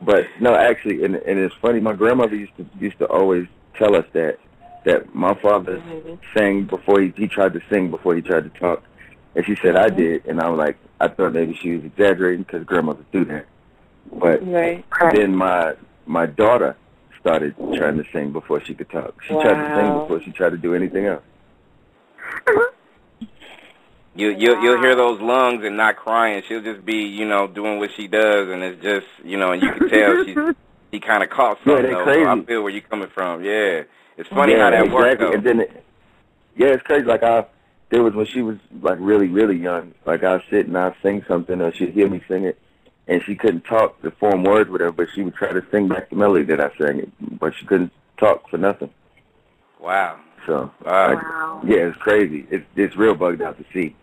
But 0.02 0.26
no, 0.40 0.54
actually, 0.54 1.04
and 1.04 1.16
and 1.16 1.38
it's 1.38 1.54
funny. 1.56 1.80
My 1.80 1.92
grandmother 1.92 2.34
used 2.34 2.56
to 2.56 2.66
used 2.80 2.98
to 2.98 3.06
always 3.06 3.46
tell 3.78 3.94
us 3.94 4.04
that 4.12 4.38
that 4.84 5.14
my 5.14 5.34
father 5.34 5.78
Mhm. 5.78 6.18
sang 6.36 6.64
before 6.64 7.00
he 7.00 7.12
he 7.16 7.28
tried 7.28 7.52
to 7.54 7.60
sing 7.70 7.90
before 7.90 8.14
he 8.14 8.22
tried 8.22 8.44
to 8.52 8.58
talk, 8.60 8.82
and 9.34 9.44
she 9.46 9.54
said 9.56 9.76
I 9.76 9.88
did, 9.90 10.24
and 10.26 10.40
I 10.40 10.48
was 10.48 10.58
like, 10.58 10.76
I 11.00 11.08
thought 11.08 11.32
maybe 11.34 11.54
she 11.54 11.76
was 11.76 11.84
exaggerating 11.84 12.42
because 12.44 12.64
grandmothers 12.64 13.04
do 13.12 13.24
that. 13.26 13.46
But 14.12 14.46
Right. 14.46 14.84
then 15.14 15.34
my 15.36 15.74
my 16.06 16.26
daughter 16.26 16.74
started 17.20 17.54
trying 17.74 17.96
to 17.98 18.04
sing 18.12 18.32
before 18.32 18.60
she 18.64 18.74
could 18.74 18.88
talk. 18.90 19.14
She 19.24 19.34
tried 19.34 19.54
to 19.54 19.74
sing 19.74 19.92
before 19.92 20.22
she 20.22 20.30
tried 20.32 20.50
to 20.50 20.58
do 20.58 20.74
anything 20.74 21.06
else. 21.06 21.22
You 24.14 24.30
you 24.30 24.60
you'll 24.62 24.80
hear 24.80 24.94
those 24.96 25.20
lungs 25.20 25.64
and 25.64 25.76
not 25.76 25.96
crying. 25.96 26.42
She'll 26.48 26.62
just 26.62 26.84
be 26.84 26.96
you 26.96 27.26
know 27.26 27.46
doing 27.46 27.78
what 27.78 27.90
she 27.96 28.06
does, 28.08 28.48
and 28.48 28.62
it's 28.62 28.82
just 28.82 29.06
you 29.24 29.36
know, 29.36 29.52
and 29.52 29.62
you 29.62 29.72
can 29.72 29.88
tell 29.88 30.24
she's 30.24 30.36
she 30.92 31.00
kind 31.06 31.22
of 31.22 31.30
caught 31.30 31.58
Yeah, 31.66 31.74
something. 31.76 31.82
they 31.84 31.92
though, 31.92 32.04
so 32.04 32.28
I 32.42 32.44
feel 32.44 32.62
where 32.62 32.72
you're 32.72 32.80
coming 32.82 33.08
from. 33.12 33.44
Yeah, 33.44 33.82
it's 34.16 34.28
funny 34.28 34.52
yeah, 34.52 34.64
how 34.64 34.70
that 34.70 34.84
exactly. 34.84 34.94
works 34.94 35.20
though. 35.20 35.32
And 35.32 35.44
then, 35.44 35.60
it, 35.60 35.84
yeah, 36.56 36.68
it's 36.68 36.82
crazy. 36.84 37.04
Like 37.04 37.22
I, 37.22 37.44
there 37.90 38.02
was 38.02 38.14
when 38.14 38.26
she 38.26 38.42
was 38.42 38.56
like 38.82 38.98
really, 39.00 39.28
really 39.28 39.56
young. 39.56 39.92
Like 40.06 40.24
I 40.24 40.32
would 40.34 40.42
sit 40.50 40.66
and 40.66 40.76
I 40.76 40.86
would 40.88 40.96
sing 41.02 41.24
something, 41.28 41.60
or 41.60 41.72
she'd 41.74 41.90
hear 41.92 42.08
me 42.08 42.22
sing 42.28 42.44
it, 42.44 42.58
and 43.08 43.22
she 43.24 43.34
couldn't 43.34 43.62
talk 43.64 44.00
to 44.02 44.10
form 44.12 44.42
words 44.44 44.70
with 44.70 44.80
her, 44.80 44.92
but 44.92 45.08
she 45.14 45.22
would 45.22 45.34
try 45.34 45.52
to 45.52 45.64
sing 45.70 45.88
back 45.88 46.10
the 46.10 46.16
melody 46.16 46.44
that 46.46 46.60
I 46.60 46.70
sang 46.78 47.00
it, 47.00 47.38
but 47.38 47.52
she 47.58 47.66
couldn't 47.66 47.92
talk 48.18 48.48
for 48.48 48.56
nothing. 48.58 48.90
Wow. 49.80 50.18
So, 50.46 50.70
Wow. 50.84 51.08
like, 51.14 51.22
Wow. 51.22 51.45
Yeah, 51.64 51.88
it's 51.88 51.96
crazy. 51.98 52.46
It's 52.50 52.66
it's 52.76 52.96
real 52.96 53.14
bugged 53.14 53.42
out 53.42 53.58
to 53.58 53.64
see. 53.72 53.94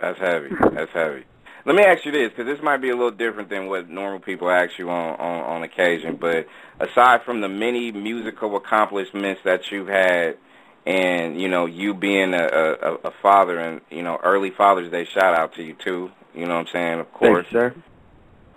That's 0.00 0.18
heavy. 0.18 0.50
That's 0.74 0.92
heavy. 0.92 1.24
Let 1.64 1.76
me 1.76 1.82
ask 1.82 2.04
you 2.06 2.12
this, 2.12 2.30
because 2.30 2.46
this 2.46 2.62
might 2.62 2.78
be 2.78 2.88
a 2.88 2.94
little 2.94 3.10
different 3.10 3.50
than 3.50 3.66
what 3.66 3.90
normal 3.90 4.20
people 4.20 4.48
ask 4.48 4.78
you 4.78 4.88
on, 4.88 5.20
on, 5.20 5.40
on 5.42 5.62
occasion. 5.64 6.16
But 6.16 6.46
aside 6.80 7.24
from 7.24 7.42
the 7.42 7.48
many 7.48 7.92
musical 7.92 8.56
accomplishments 8.56 9.42
that 9.44 9.70
you've 9.70 9.88
had, 9.88 10.38
and 10.86 11.40
you 11.40 11.48
know 11.48 11.66
you 11.66 11.92
being 11.92 12.32
a, 12.32 12.46
a, 12.46 12.94
a 13.08 13.12
father, 13.22 13.58
and 13.58 13.82
you 13.90 14.02
know 14.02 14.18
early 14.22 14.50
Father's 14.50 14.90
Day 14.90 15.04
shout 15.04 15.34
out 15.34 15.54
to 15.56 15.62
you 15.62 15.74
too. 15.74 16.10
You 16.34 16.46
know 16.46 16.54
what 16.54 16.68
I'm 16.68 16.72
saying? 16.72 17.00
Of 17.00 17.12
course. 17.12 17.46
you, 17.50 17.58
sir. 17.58 17.74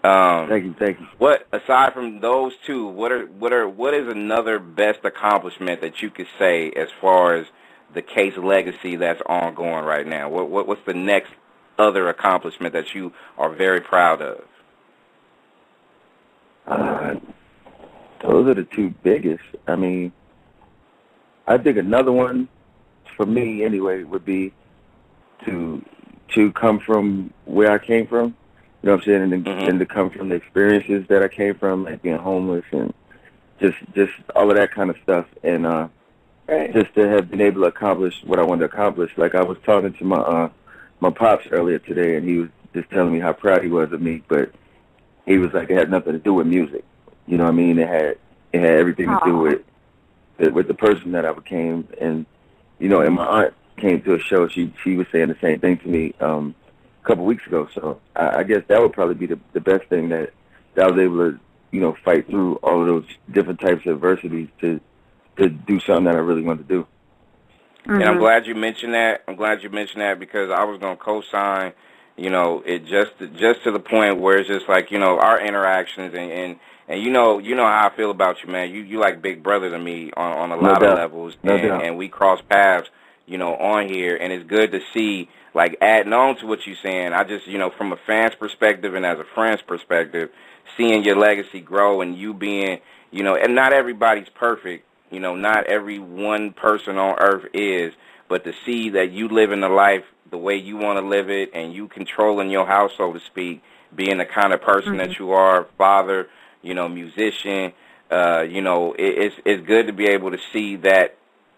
Um, 0.03 0.49
Thank 0.49 0.63
you, 0.63 0.75
thank 0.79 0.99
you. 0.99 1.07
what 1.19 1.47
aside 1.51 1.93
from 1.93 2.21
those 2.21 2.53
two, 2.65 2.87
what 2.87 3.11
are 3.11 3.25
what 3.25 3.53
are 3.53 3.67
what 3.67 3.93
is 3.93 4.07
another 4.07 4.57
best 4.57 4.99
accomplishment 5.03 5.81
that 5.81 6.01
you 6.01 6.09
could 6.09 6.27
say 6.39 6.71
as 6.71 6.87
far 6.99 7.35
as 7.35 7.45
the 7.93 8.01
case 8.01 8.37
legacy 8.37 8.95
that's 8.95 9.21
ongoing 9.25 9.85
right 9.85 10.07
now? 10.07 10.29
What, 10.29 10.49
what 10.49 10.67
what's 10.67 10.85
the 10.85 10.93
next 10.93 11.31
other 11.77 12.09
accomplishment 12.09 12.73
that 12.73 12.93
you 12.93 13.13
are 13.37 13.49
very 13.49 13.81
proud 13.81 14.21
of? 14.21 14.41
Uh, 16.67 17.15
those 18.21 18.47
are 18.47 18.53
the 18.53 18.63
two 18.75 18.93
biggest. 19.03 19.43
I 19.67 19.75
mean, 19.75 20.11
I 21.47 21.57
think 21.57 21.77
another 21.77 22.11
one 22.11 22.47
for 23.17 23.25
me 23.25 23.63
anyway 23.63 24.03
would 24.03 24.25
be 24.25 24.53
to 25.45 25.83
to 26.35 26.51
come 26.53 26.79
from 26.79 27.33
where 27.45 27.71
I 27.71 27.77
came 27.79 28.07
from. 28.07 28.35
You 28.83 28.87
know 28.87 28.93
what 28.93 29.01
I'm 29.01 29.05
saying, 29.05 29.33
and, 29.33 29.45
to- 29.45 29.51
Mhm. 29.51 29.67
and 29.69 29.79
to 29.79 29.85
come 29.85 30.09
from 30.09 30.29
the 30.29 30.35
experiences 30.35 31.05
that 31.07 31.21
I 31.21 31.27
came 31.27 31.53
from, 31.55 31.83
like 31.83 32.01
being 32.01 32.17
homeless 32.17 32.63
and 32.71 32.93
just 33.59 33.77
just 33.93 34.13
all 34.35 34.49
of 34.49 34.55
that 34.55 34.71
kind 34.71 34.89
of 34.89 34.97
stuff, 35.03 35.25
and 35.43 35.65
uh, 35.65 35.87
Right. 36.51 36.73
just 36.73 36.93
to 36.95 37.07
have 37.07 37.31
been 37.31 37.39
able 37.39 37.61
to 37.61 37.67
accomplish 37.67 38.13
what 38.25 38.37
I 38.37 38.43
wanted 38.43 38.67
to 38.67 38.73
accomplish. 38.73 39.17
Like 39.17 39.35
I 39.35 39.41
was 39.41 39.57
talking 39.63 39.93
to 39.93 40.03
my 40.03 40.17
uh 40.17 40.49
my 40.99 41.09
pops 41.09 41.47
earlier 41.49 41.79
today, 41.79 42.17
and 42.17 42.27
he 42.27 42.39
was 42.39 42.49
just 42.73 42.89
telling 42.89 43.13
me 43.13 43.21
how 43.21 43.31
proud 43.31 43.63
he 43.63 43.69
was 43.69 43.93
of 43.93 44.01
me, 44.01 44.21
but 44.27 44.51
he 45.25 45.37
was 45.37 45.53
like 45.53 45.69
it 45.69 45.77
had 45.77 45.89
nothing 45.89 46.11
to 46.11 46.19
do 46.19 46.33
with 46.33 46.47
music. 46.47 46.83
You 47.25 47.37
know 47.37 47.45
what 47.45 47.51
I 47.51 47.53
mean? 47.53 47.79
It 47.79 47.87
had 47.87 48.17
it 48.51 48.59
had 48.59 48.71
everything 48.71 49.07
to 49.07 49.19
do 49.23 49.37
with 49.37 50.53
with 50.53 50.67
the 50.67 50.73
person 50.73 51.13
that 51.13 51.25
I 51.25 51.31
became. 51.31 51.87
And 52.01 52.25
you 52.79 52.89
know, 52.89 52.99
and 52.99 53.15
my 53.15 53.25
aunt 53.25 53.53
came 53.77 54.01
to 54.01 54.15
a 54.15 54.19
show. 54.19 54.49
She 54.49 54.73
she 54.83 54.97
was 54.97 55.07
saying 55.09 55.29
the 55.29 55.37
same 55.39 55.61
thing 55.61 55.77
to 55.77 55.87
me 55.87 56.13
um, 56.19 56.53
a 57.01 57.07
couple 57.07 57.23
weeks 57.23 57.47
ago. 57.47 57.69
So 57.73 58.01
I, 58.13 58.39
I 58.39 58.43
guess 58.43 58.63
that 58.67 58.81
would 58.81 58.91
probably 58.91 59.15
be 59.15 59.27
the 59.27 59.39
the 59.53 59.61
best 59.61 59.85
thing 59.85 60.09
that 60.09 60.33
that 60.75 60.85
I 60.85 60.91
was 60.91 60.99
able 60.99 61.31
to 61.31 61.39
you 61.71 61.79
know 61.79 61.95
fight 62.03 62.27
through 62.27 62.55
all 62.55 62.81
of 62.81 62.87
those 62.87 63.05
different 63.31 63.61
types 63.61 63.85
of 63.85 63.93
adversities 63.95 64.49
to 64.59 64.81
to 65.37 65.49
do 65.49 65.79
something 65.81 66.05
that 66.05 66.15
I 66.15 66.19
really 66.19 66.41
wanted 66.43 66.67
to 66.67 66.73
do. 66.75 66.87
Mm-hmm. 67.83 67.93
And 67.95 68.03
I'm 68.03 68.19
glad 68.19 68.45
you 68.45 68.55
mentioned 68.55 68.93
that. 68.93 69.23
I'm 69.27 69.35
glad 69.35 69.63
you 69.63 69.69
mentioned 69.69 70.01
that 70.01 70.19
because 70.19 70.51
I 70.51 70.63
was 70.65 70.79
going 70.79 70.97
to 70.97 71.03
co-sign, 71.03 71.73
you 72.15 72.29
know, 72.29 72.61
it 72.65 72.85
just 72.85 73.11
just 73.35 73.63
to 73.63 73.71
the 73.71 73.79
point 73.79 74.19
where 74.19 74.37
it's 74.37 74.47
just 74.47 74.69
like, 74.69 74.91
you 74.91 74.99
know, 74.99 75.17
our 75.19 75.39
interactions 75.43 76.13
and 76.13 76.31
and, 76.31 76.59
and 76.87 77.01
you 77.01 77.11
know, 77.11 77.39
you 77.39 77.55
know 77.55 77.65
how 77.65 77.89
I 77.91 77.95
feel 77.95 78.11
about 78.11 78.43
you, 78.43 78.51
man. 78.51 78.69
You 78.71 78.81
you 78.81 78.99
like 78.99 79.21
big 79.21 79.41
brother 79.41 79.69
to 79.71 79.79
me 79.79 80.11
on 80.15 80.51
on 80.51 80.51
a 80.51 80.61
No 80.61 80.69
lot 80.69 80.81
doubt. 80.81 80.91
of 80.93 80.97
levels, 80.99 81.35
No 81.43 81.55
and 81.55 81.67
doubt. 81.67 81.83
and 81.85 81.97
we 81.97 82.07
cross 82.07 82.39
paths, 82.49 82.89
you 83.25 83.37
know, 83.39 83.55
on 83.55 83.87
here, 83.89 84.15
and 84.15 84.31
it's 84.31 84.45
good 84.47 84.71
to 84.73 84.79
see. 84.93 85.29
Like 85.53 85.77
adding 85.81 86.13
on 86.13 86.37
to 86.37 86.45
what 86.47 86.65
you're 86.65 86.77
saying, 86.81 87.11
I 87.11 87.25
just, 87.25 87.45
you 87.45 87.57
know, 87.57 87.71
from 87.77 87.91
a 87.91 87.97
fan's 88.07 88.35
perspective 88.35 88.95
and 88.95 89.05
as 89.05 89.19
a 89.19 89.25
friend's 89.35 89.61
perspective, 89.61 90.29
seeing 90.77 91.03
your 91.03 91.17
legacy 91.17 91.59
grow 91.59 91.99
and 91.99 92.15
you 92.17 92.33
being, 92.33 92.79
you 93.11 93.21
know, 93.23 93.35
and 93.35 93.53
not 93.53 93.73
everybody's 93.73 94.29
perfect, 94.29 94.85
you 95.11 95.19
know, 95.19 95.35
not 95.35 95.67
every 95.67 95.99
one 95.99 96.53
person 96.53 96.97
on 96.97 97.19
earth 97.19 97.45
is, 97.53 97.93
but 98.29 98.43
to 98.45 98.53
see 98.65 98.89
that 98.91 99.11
you 99.11 99.27
living 99.27 99.61
the 99.61 99.69
life 99.69 100.03
the 100.31 100.37
way 100.37 100.55
you 100.55 100.77
want 100.77 100.97
to 100.97 101.05
live 101.05 101.29
it 101.29 101.51
and 101.53 101.73
you 101.73 101.87
controlling 101.89 102.49
your 102.49 102.65
house, 102.65 102.91
so 102.97 103.11
to 103.11 103.19
speak, 103.19 103.61
being 103.93 104.17
the 104.17 104.25
kind 104.25 104.53
of 104.53 104.61
person 104.61 104.97
that 104.97 105.19
you 105.19 105.31
are, 105.31 105.67
father, 105.77 106.27
you 106.61 106.73
know, 106.73 106.87
musician, 106.87 107.73
uh, 108.09 108.41
you 108.41 108.61
know, 108.61 108.93
it, 108.93 109.17
it's 109.17 109.35
it's 109.45 109.67
good 109.67 109.87
to 109.87 109.93
be 109.93 110.07
able 110.07 110.31
to 110.31 110.37
see 110.53 110.77
that 110.77 111.17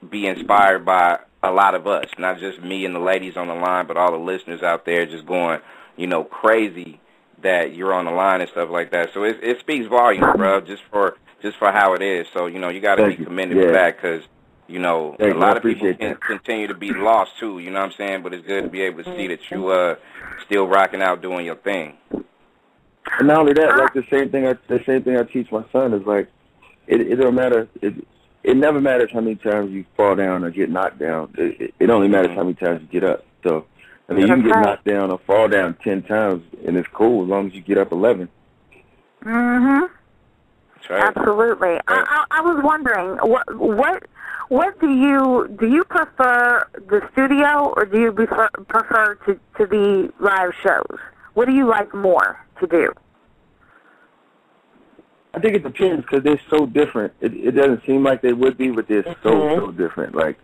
be 0.10 0.26
inspired 0.28 0.84
by 0.84 1.20
a 1.44 1.52
lot 1.52 1.76
of 1.76 1.86
us, 1.88 2.06
not 2.18 2.39
just 2.39 2.62
me 2.62 2.86
and 2.86 2.96
the 2.96 3.00
ladies 3.00 3.38
on 3.38 3.48
the 3.48 3.54
line, 3.54 3.86
but 3.86 3.98
all 3.98 4.12
the 4.12 4.18
listeners 4.18 4.63
out 4.63 4.86
there 4.86 5.06
just 5.06 5.26
going, 5.26 5.60
you 5.96 6.08
know, 6.08 6.24
crazy 6.24 7.00
that 7.42 7.76
you're 7.76 7.94
on 7.94 8.06
the 8.06 8.12
line 8.12 8.42
and 8.42 8.50
stuff 8.50 8.70
like 8.72 8.92
that. 8.92 9.10
So 9.13 9.24
it 9.24 9.38
it 9.44 9.60
speaks 9.60 9.88
volumes, 9.88 10.36
bro, 10.36 10.62
just 10.62 10.84
for 10.89 11.18
just 11.43 11.58
for 11.58 11.71
how 11.71 11.93
it 11.93 12.01
is. 12.01 12.25
So 12.34 12.47
you 12.47 12.58
know, 12.58 12.69
you 12.69 12.79
got 12.79 12.95
to 12.95 13.06
be 13.08 13.15
commended 13.23 13.58
Yeah. 13.58 13.65
for 13.67 13.71
that 13.73 13.95
because 13.97 14.23
you 14.67 14.79
know 14.79 15.15
Thank 15.19 15.34
a 15.34 15.36
you. 15.36 15.39
lot 15.41 15.58
of 15.58 15.62
people 15.62 15.93
can 15.93 16.10
that. 16.12 16.21
continue 16.21 16.65
to 16.67 16.73
be 16.73 16.91
lost 16.93 17.38
too. 17.39 17.60
You 17.60 17.69
know 17.69 17.79
what 17.82 17.91
I'm 17.91 17.97
saying? 17.97 18.23
But 18.23 18.34
it's 18.34 18.47
good 18.47 18.63
to 18.63 18.69
be 18.69 18.82
able 18.82 19.03
to 19.03 19.15
see 19.15 19.27
that 19.27 19.51
you 19.51 19.67
uh 19.67 19.95
still 20.45 20.67
rocking 20.67 21.03
out 21.03 21.21
doing 21.21 21.45
your 21.45 21.58
thing. 21.58 21.97
And 23.19 23.27
not 23.27 23.39
only 23.39 23.53
that, 23.53 23.77
like 23.77 23.93
the 23.93 24.06
same 24.10 24.29
thing 24.32 24.47
I 24.47 24.53
the 24.67 24.82
same 24.88 25.03
thing 25.03 25.17
I 25.17 25.23
teach 25.23 25.51
my 25.51 25.63
son 25.71 25.93
is 25.93 26.06
like 26.08 26.29
it 26.88 27.01
it 27.01 27.17
don't 27.17 27.36
matter 27.36 27.67
it 27.82 27.93
it 28.43 28.58
never 28.58 28.82
matters 28.82 29.10
how 29.13 29.21
many 29.21 29.36
times 29.36 29.71
you 29.71 29.86
fall 29.95 30.15
down 30.15 30.43
or 30.43 30.49
get 30.49 30.69
knocked 30.69 30.97
down. 30.99 31.34
It 31.38 31.62
it, 31.62 31.73
it 31.79 31.89
only 31.89 32.08
matters 32.08 32.32
how 32.36 32.43
many 32.43 32.56
times 32.56 32.82
you 32.82 32.88
get 32.88 33.03
up. 33.03 33.25
So 33.45 33.65
I 34.10 34.13
mean 34.13 34.21
you 34.27 34.34
can 34.34 34.43
get 34.43 34.56
knocked 34.60 34.86
down 34.86 35.12
or 35.12 35.19
fall 35.27 35.49
down 35.49 35.75
ten 35.84 36.01
times 36.03 36.43
and 36.65 36.77
it's 36.77 36.88
cool 36.93 37.23
as 37.23 37.29
long 37.29 37.47
as 37.47 37.53
you 37.53 37.62
get 37.62 37.77
up 37.77 37.91
eleven. 37.91 38.29
Mhm. 39.23 39.89
That's 40.89 41.04
right. 41.04 41.17
Absolutely. 41.17 41.80
I, 41.88 42.26
I, 42.32 42.39
I 42.39 42.41
was 42.41 42.63
wondering 42.63 43.17
what 43.17 43.56
what 43.56 44.04
what 44.50 44.80
do 44.80 44.89
you 44.91 45.56
do 45.60 45.67
you 45.67 45.84
prefer 45.84 46.67
the 46.88 47.08
studio 47.12 47.74
or 47.76 47.86
do 47.86 48.00
you 48.00 48.12
prefer 48.12 48.50
prefer 48.67 49.15
to 49.26 49.39
to 49.58 49.67
be 49.67 50.12
live 50.19 50.52
shows? 50.62 51.00
What 51.34 51.46
do 51.46 51.54
you 51.54 51.67
like 51.67 51.93
more 51.93 52.39
to 52.60 52.67
do? 52.67 52.93
I 55.34 55.39
think 55.39 55.56
it 55.56 55.63
depends 55.63 56.04
because 56.06 56.24
they're 56.24 56.41
so 56.50 56.65
different. 56.65 57.13
It 57.22 57.34
it 57.34 57.52
doesn't 57.52 57.86
seem 57.86 58.04
like 58.04 58.22
they 58.22 58.34
would 58.34 58.58
be, 58.58 58.69
but 58.69 58.88
they're 58.88 59.04
so 59.24 59.32
Mhm. 59.32 59.56
so 59.60 59.72
different. 59.72 60.15
Like 60.15 60.38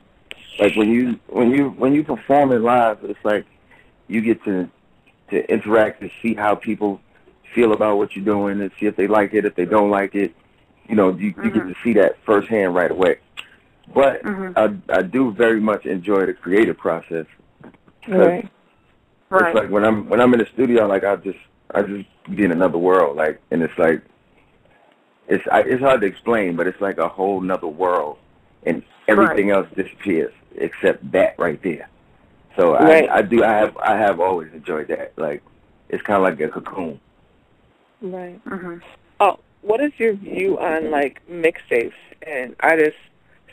like 0.59 0.75
when 0.75 0.89
you 0.89 1.19
when 1.27 1.51
you 1.51 1.69
when 1.71 1.93
you 1.93 2.03
perform 2.03 2.51
it 2.51 2.59
live, 2.59 2.99
it's 3.03 3.23
like 3.23 3.45
you 4.07 4.21
get 4.21 4.43
to 4.45 4.69
to 5.31 5.51
interact 5.51 6.01
and 6.01 6.09
see 6.23 6.33
how 6.33 6.55
people 6.55 6.99
feel 7.53 7.73
about 7.73 7.97
what 7.97 8.15
you're 8.15 8.25
doing 8.25 8.61
and 8.61 8.71
see 8.79 8.85
if 8.85 8.95
they 8.95 9.07
like 9.07 9.33
it, 9.33 9.45
if 9.45 9.55
they 9.55 9.65
don't 9.65 9.89
like 9.89 10.15
it. 10.15 10.35
You 10.87 10.95
know, 10.95 11.09
you, 11.15 11.33
you 11.43 11.51
get 11.51 11.67
to 11.67 11.75
see 11.83 11.93
that 11.93 12.17
firsthand 12.25 12.73
right 12.73 12.89
away. 12.91 13.17
But 13.93 14.23
Mhm. 14.23 14.53
I 14.89 14.97
I 14.99 15.01
do 15.01 15.31
very 15.31 15.59
much 15.59 15.85
enjoy 15.85 16.25
the 16.25 16.33
creative 16.33 16.77
process. 16.77 17.25
Right. 18.07 18.47
Right. 19.29 19.45
It's 19.47 19.55
like 19.55 19.69
when 19.69 19.83
I'm 19.85 20.09
when 20.09 20.19
I'm 20.19 20.33
in 20.33 20.39
the 20.39 20.47
studio, 20.47 20.87
like 20.87 21.03
I 21.03 21.15
just 21.17 21.37
I 21.75 21.83
just 21.83 22.07
be 22.35 22.43
in 22.43 22.51
another 22.51 22.77
world, 22.79 23.15
like, 23.17 23.39
and 23.51 23.61
it's 23.61 23.77
like 23.77 24.01
it's 25.27 25.47
I, 25.51 25.61
it's 25.61 25.81
hard 25.81 26.01
to 26.01 26.07
explain, 26.07 26.55
but 26.55 26.65
it's 26.67 26.81
like 26.81 26.97
a 26.97 27.07
whole 27.07 27.39
nother 27.41 27.67
world, 27.67 28.17
and 28.63 28.81
everything 29.07 29.51
else 29.51 29.67
disappears 29.75 30.33
except 30.55 31.11
that 31.11 31.35
right 31.37 31.61
there. 31.61 31.87
So 32.55 32.73
Right. 32.73 33.07
I 33.09 33.17
I 33.17 33.21
do 33.21 33.43
I 33.43 33.53
have 33.53 33.77
I 33.77 33.95
have 33.95 34.19
always 34.19 34.51
enjoyed 34.53 34.87
that. 34.87 35.13
Like 35.17 35.43
it's 35.89 36.01
kind 36.03 36.17
of 36.17 36.23
like 36.23 36.39
a 36.41 36.49
cocoon. 36.49 36.99
Right. 38.01 38.43
Mhm. 38.45 38.81
Oh, 39.19 39.39
what 39.61 39.81
is 39.81 39.91
your 39.97 40.13
view 40.13 40.57
on 40.59 40.91
like 40.91 41.21
mixtapes 41.29 41.93
and 42.21 42.55
artists 42.61 42.99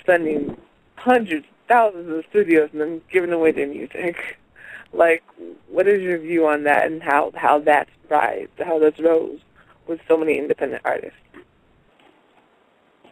spending 0.00 0.56
hundreds, 0.96 1.46
thousands 1.68 2.08
of 2.10 2.24
studios 2.30 2.70
and 2.72 2.80
then 2.80 3.00
giving 3.10 3.32
away 3.32 3.52
their 3.52 3.66
music? 3.66 4.38
Like, 4.92 5.24
what 5.68 5.88
is 5.88 6.00
your 6.00 6.16
view 6.18 6.46
on 6.46 6.62
that 6.62 6.86
and 6.86 7.02
how 7.02 7.32
how 7.34 7.58
that's 7.58 7.90
rise, 8.08 8.48
how 8.64 8.78
that's 8.78 8.98
rose 9.00 9.40
with 9.88 10.00
so 10.08 10.16
many 10.16 10.38
independent 10.38 10.80
artists? 10.84 11.18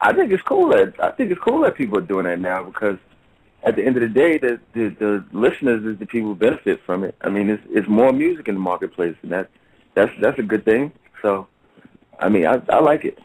I 0.00 0.12
think 0.12 0.32
it's 0.32 0.42
cool 0.42 0.68
that 0.68 0.94
I 1.00 1.10
think 1.10 1.32
it's 1.32 1.40
cool 1.40 1.60
that 1.62 1.74
people 1.74 1.98
are 1.98 2.02
doing 2.02 2.24
that 2.24 2.38
now 2.38 2.62
because 2.62 2.96
at 3.64 3.76
the 3.76 3.84
end 3.84 3.96
of 3.96 4.02
the 4.02 4.08
day, 4.08 4.38
the 4.38 4.60
the, 4.72 4.88
the 4.98 5.24
listeners 5.32 5.84
is 5.84 5.98
the 5.98 6.06
people 6.06 6.28
who 6.30 6.36
benefit 6.36 6.80
from 6.86 7.04
it. 7.04 7.16
I 7.22 7.28
mean, 7.28 7.50
it's 7.50 7.62
it's 7.70 7.88
more 7.88 8.12
music 8.12 8.48
in 8.48 8.54
the 8.54 8.60
marketplace, 8.60 9.16
and 9.22 9.32
that 9.32 9.50
that's 9.94 10.12
that's 10.20 10.38
a 10.38 10.42
good 10.42 10.64
thing. 10.64 10.92
So, 11.24 11.48
I 12.20 12.28
mean, 12.28 12.46
I 12.46 12.60
I 12.68 12.80
like 12.80 13.06
it. 13.06 13.18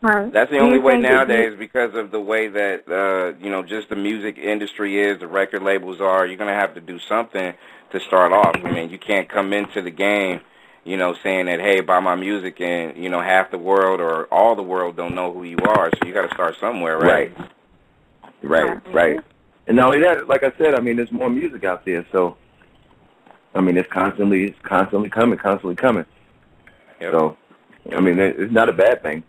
Right. 0.00 0.32
That's 0.32 0.50
the 0.50 0.58
only 0.58 0.78
way 0.78 0.94
think 0.94 1.04
that 1.04 1.10
you- 1.10 1.16
nowadays 1.16 1.58
because 1.58 1.94
of 1.94 2.10
the 2.10 2.20
way 2.20 2.48
that 2.48 2.88
uh, 2.88 3.38
you 3.38 3.50
know 3.50 3.62
just 3.62 3.90
the 3.90 3.96
music 3.96 4.38
industry 4.38 4.98
is, 4.98 5.20
the 5.20 5.28
record 5.28 5.62
labels 5.62 6.00
are. 6.00 6.26
You're 6.26 6.38
gonna 6.38 6.54
have 6.54 6.74
to 6.74 6.80
do 6.80 6.98
something 6.98 7.52
to 7.92 8.00
start 8.00 8.32
off. 8.32 8.56
I 8.64 8.70
mean, 8.70 8.88
you 8.88 8.98
can't 8.98 9.28
come 9.28 9.52
into 9.52 9.82
the 9.82 9.90
game, 9.90 10.40
you 10.84 10.96
know, 10.96 11.14
saying 11.22 11.46
that 11.46 11.60
hey, 11.60 11.80
buy 11.80 12.00
my 12.00 12.14
music, 12.14 12.60
and 12.62 12.96
you 12.96 13.10
know 13.10 13.20
half 13.20 13.50
the 13.50 13.58
world 13.58 14.00
or 14.00 14.24
all 14.32 14.56
the 14.56 14.62
world 14.62 14.96
don't 14.96 15.14
know 15.14 15.32
who 15.34 15.44
you 15.44 15.58
are. 15.68 15.90
So 15.90 16.08
you 16.08 16.14
got 16.14 16.26
to 16.28 16.34
start 16.34 16.56
somewhere, 16.58 16.96
right? 16.98 17.36
Right, 18.42 18.80
right. 18.94 19.20
And 19.66 19.76
not 19.76 19.86
only 19.94 20.00
that, 20.00 20.28
like 20.28 20.42
I 20.42 20.52
said, 20.56 20.74
I 20.74 20.80
mean, 20.80 20.96
there's 20.96 21.12
more 21.12 21.28
music 21.30 21.64
out 21.64 21.84
there, 21.84 22.06
so 22.10 22.36
I 23.54 23.60
mean, 23.60 23.76
it's 23.76 23.90
constantly 23.90 24.44
it's 24.44 24.58
constantly 24.62 25.10
coming, 25.10 25.38
constantly 25.38 25.76
coming. 25.76 26.06
Yep. 27.00 27.12
So, 27.12 27.36
I 27.92 28.00
mean, 28.00 28.18
it's 28.18 28.52
not 28.52 28.68
a 28.68 28.72
bad 28.72 29.02
thing. 29.02 29.24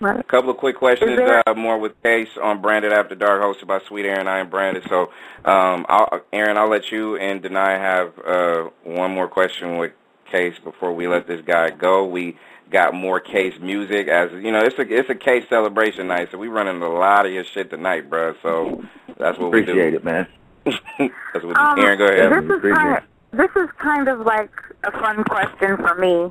Right. 0.00 0.20
A 0.20 0.22
couple 0.24 0.50
of 0.50 0.58
quick 0.58 0.76
questions, 0.76 1.16
there- 1.16 1.42
uh, 1.46 1.54
more 1.54 1.78
with 1.78 2.00
Case 2.02 2.28
on 2.40 2.62
Branded 2.62 2.92
After 2.92 3.16
Dark, 3.16 3.42
hosted 3.42 3.66
by 3.66 3.80
Sweet 3.80 4.06
Aaron. 4.06 4.28
I 4.28 4.38
am 4.38 4.48
Branded. 4.48 4.84
So, 4.88 5.10
um, 5.44 5.84
I'll, 5.88 6.20
Aaron, 6.32 6.56
I'll 6.56 6.68
let 6.68 6.92
you 6.92 7.16
and 7.16 7.42
Deny 7.42 7.72
have 7.72 8.12
uh, 8.24 8.70
one 8.84 9.10
more 9.10 9.26
question 9.26 9.78
with 9.78 9.92
Case 10.30 10.54
before 10.62 10.92
we 10.92 11.08
let 11.08 11.26
this 11.26 11.40
guy 11.40 11.70
go. 11.70 12.04
We 12.04 12.36
got 12.70 12.94
more 12.94 13.18
Case 13.18 13.54
music 13.60 14.06
as 14.06 14.30
you 14.32 14.52
know. 14.52 14.60
It's 14.60 14.78
a 14.78 14.82
it's 14.82 15.10
a 15.10 15.14
Case 15.16 15.44
celebration 15.48 16.06
night, 16.06 16.28
so 16.30 16.38
we 16.38 16.46
running 16.48 16.80
a 16.80 16.88
lot 16.88 17.26
of 17.26 17.32
your 17.32 17.44
shit 17.44 17.70
tonight, 17.70 18.08
bro. 18.08 18.34
So 18.42 18.84
that's 19.18 19.38
what 19.38 19.50
we 19.50 19.64
do. 19.64 19.72
Appreciate 19.72 19.94
it, 19.94 20.04
man. 20.04 20.28
that's 20.64 21.44
what. 21.44 21.56
Um, 21.56 21.78
Aaron, 21.80 21.98
go 21.98 22.06
ahead. 22.06 22.30
This 22.30 22.56
is 22.56 22.62
kind 22.72 22.98
of 22.98 23.04
this 23.32 23.50
is 23.56 23.68
kind 23.78 24.08
of 24.08 24.20
like 24.20 24.50
a 24.84 24.92
fun 24.92 25.24
question 25.24 25.76
for 25.76 25.94
me, 25.96 26.30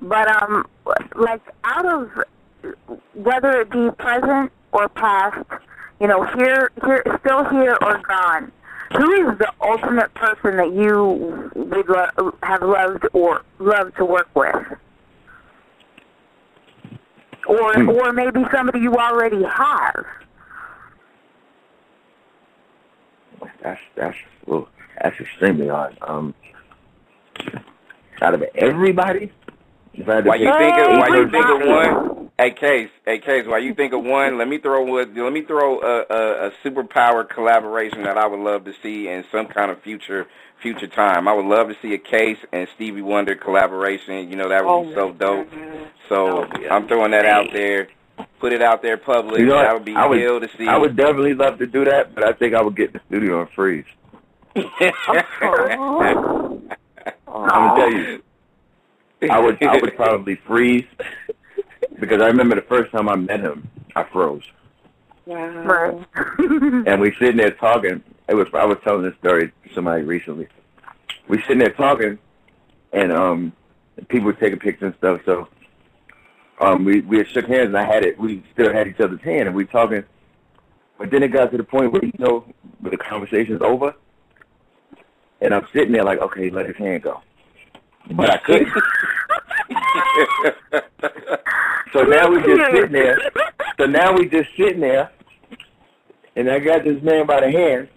but 0.00 0.28
um, 0.42 0.66
like 1.14 1.42
out 1.64 1.86
of 1.86 2.10
whether 3.14 3.60
it 3.60 3.70
be 3.70 3.90
present 3.98 4.50
or 4.72 4.88
past, 4.88 5.38
you 6.00 6.06
know, 6.08 6.24
here, 6.36 6.70
here, 6.84 7.02
still 7.20 7.44
here 7.44 7.76
or 7.82 7.98
gone, 7.98 8.50
who 8.96 9.10
is 9.30 9.38
the 9.38 9.50
ultimate 9.62 10.12
person 10.14 10.56
that 10.56 10.72
you 10.72 11.50
would 11.54 11.88
lo- 11.88 12.34
have 12.42 12.62
loved 12.62 13.06
or 13.12 13.42
loved 13.58 13.96
to 13.96 14.04
work 14.04 14.28
with? 14.34 14.56
Or, 17.46 17.72
Hmm. 17.74 17.88
or 17.88 18.12
maybe 18.12 18.44
somebody 18.52 18.80
you 18.80 18.94
already 18.94 19.42
have. 19.42 20.04
That's 23.62 23.80
that's 23.96 24.16
well, 24.46 24.68
that's 25.02 25.18
extremely 25.20 25.68
hard. 25.68 25.96
Um, 26.00 26.34
out 28.20 28.34
of 28.34 28.42
everybody, 28.54 29.32
if 29.94 30.08
I 30.08 30.14
had 30.16 30.24
to 30.24 30.28
Why 30.30 30.36
you 30.36 30.52
think 30.56 30.78
of, 30.78 30.98
why 30.98 31.08
you 31.08 31.30
think 31.30 31.44
of 31.46 31.68
one? 31.68 32.30
Hey 32.38 32.50
Case, 32.52 32.88
hey 33.04 33.18
Case, 33.18 33.46
while 33.46 33.60
you 33.62 33.74
think 33.74 33.92
of 33.92 34.02
one, 34.04 34.38
let 34.38 34.48
me 34.48 34.58
throw 34.58 34.84
let 34.84 35.32
me 35.32 35.42
throw 35.42 35.80
a, 35.80 36.04
a, 36.08 36.46
a 36.48 36.50
superpower 36.64 37.28
collaboration 37.28 38.02
that 38.04 38.16
I 38.16 38.26
would 38.26 38.40
love 38.40 38.64
to 38.64 38.72
see 38.82 39.08
in 39.08 39.24
some 39.30 39.46
kind 39.46 39.70
of 39.70 39.82
future 39.82 40.26
future 40.62 40.86
time. 40.86 41.26
I 41.28 41.34
would 41.34 41.46
love 41.46 41.68
to 41.68 41.74
see 41.82 41.92
a 41.94 41.98
Case 41.98 42.38
and 42.52 42.68
Stevie 42.74 43.02
Wonder 43.02 43.34
collaboration. 43.34 44.30
You 44.30 44.36
know 44.36 44.48
that 44.48 44.64
would 44.64 44.70
Oh, 44.70 44.84
be 44.84 44.94
so 44.94 45.12
dope. 45.12 45.50
goodness. 45.50 45.88
So 46.08 46.44
Oh, 46.44 46.68
I'm 46.70 46.86
throwing 46.88 47.10
that 47.10 47.26
out 47.26 47.46
there. 47.52 47.88
Put 48.40 48.52
it 48.52 48.62
out 48.62 48.82
there 48.82 48.96
public. 48.96 49.40
You 49.40 49.46
know 49.46 49.58
that 49.58 49.74
would 49.74 49.84
be 49.84 49.94
I 49.94 50.06
would, 50.06 50.20
ill 50.20 50.40
to 50.40 50.48
see. 50.56 50.66
I 50.68 50.78
would 50.78 50.96
definitely 50.96 51.34
love 51.34 51.58
to 51.58 51.66
do 51.66 51.84
that, 51.84 52.14
but 52.14 52.24
I 52.24 52.32
think 52.32 52.54
I 52.54 52.62
would 52.62 52.76
get 52.76 52.92
the 52.92 53.00
studio 53.08 53.40
and 53.42 53.50
freeze. 53.50 53.84
I'm 54.54 54.64
gonna 57.26 57.76
tell 57.76 57.92
you, 57.92 58.22
I 59.30 59.38
would 59.38 59.62
I 59.62 59.76
would 59.78 59.96
probably 59.96 60.36
freeze 60.46 60.86
because 61.98 62.20
I 62.20 62.26
remember 62.26 62.56
the 62.56 62.62
first 62.62 62.92
time 62.92 63.08
I 63.08 63.16
met 63.16 63.40
him, 63.40 63.68
I 63.96 64.04
froze, 64.04 64.44
Wow. 65.26 66.04
And 66.86 67.00
we 67.00 67.14
sitting 67.18 67.36
there 67.36 67.52
talking. 67.52 68.02
It 68.28 68.34
was 68.34 68.48
I 68.52 68.64
was 68.64 68.78
telling 68.84 69.02
this 69.02 69.14
story 69.18 69.48
to 69.48 69.74
somebody 69.74 70.02
recently. 70.02 70.48
We 71.28 71.40
sitting 71.42 71.58
there 71.58 71.72
talking, 71.72 72.18
and 72.92 73.12
um, 73.12 73.52
people 74.08 74.26
were 74.26 74.32
taking 74.32 74.58
pictures 74.58 74.86
and 74.86 74.94
stuff. 74.98 75.20
So 75.24 75.48
um, 76.60 76.84
we 76.84 77.00
we 77.02 77.18
had 77.18 77.28
shook 77.28 77.46
hands, 77.46 77.68
and 77.68 77.78
I 77.78 77.84
had 77.84 78.04
it. 78.04 78.18
We 78.18 78.42
still 78.52 78.72
had 78.72 78.88
each 78.88 79.00
other's 79.00 79.20
hand, 79.20 79.48
and 79.48 79.56
we 79.56 79.64
talking. 79.64 80.04
But 80.98 81.10
then 81.10 81.22
it 81.22 81.28
got 81.28 81.50
to 81.52 81.56
the 81.56 81.64
point 81.64 81.92
where 81.92 82.04
you 82.04 82.12
know, 82.18 82.44
where 82.80 82.90
the 82.90 82.96
conversation's 82.96 83.62
over, 83.62 83.94
and 85.42 85.54
I'm 85.54 85.66
sitting 85.72 85.92
there 85.92 86.04
like, 86.04 86.20
okay, 86.20 86.48
let 86.50 86.66
his 86.66 86.76
hand 86.76 87.02
go, 87.02 87.20
but 88.12 88.30
I 88.30 88.38
couldn't. 88.38 88.68
So 91.92 92.04
now 92.04 92.30
we 92.30 92.42
just 92.42 92.72
sitting 92.72 92.92
there. 92.92 93.18
So 93.78 93.84
now 93.84 94.14
we 94.14 94.26
just 94.26 94.48
sitting 94.56 94.80
there, 94.80 95.10
and 96.36 96.50
I 96.50 96.58
got 96.58 96.84
this 96.84 97.02
man 97.02 97.26
by 97.26 97.40
the 97.40 97.50
hand, 97.50 97.88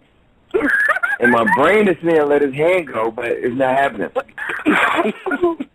and 1.22 1.32
my 1.32 1.46
brain 1.56 1.88
is 1.88 1.96
saying 2.04 2.28
let 2.28 2.42
his 2.42 2.54
hand 2.54 2.88
go, 2.88 3.10
but 3.10 3.26
it's 3.26 3.56
not 3.56 3.78
happening. 3.78 4.10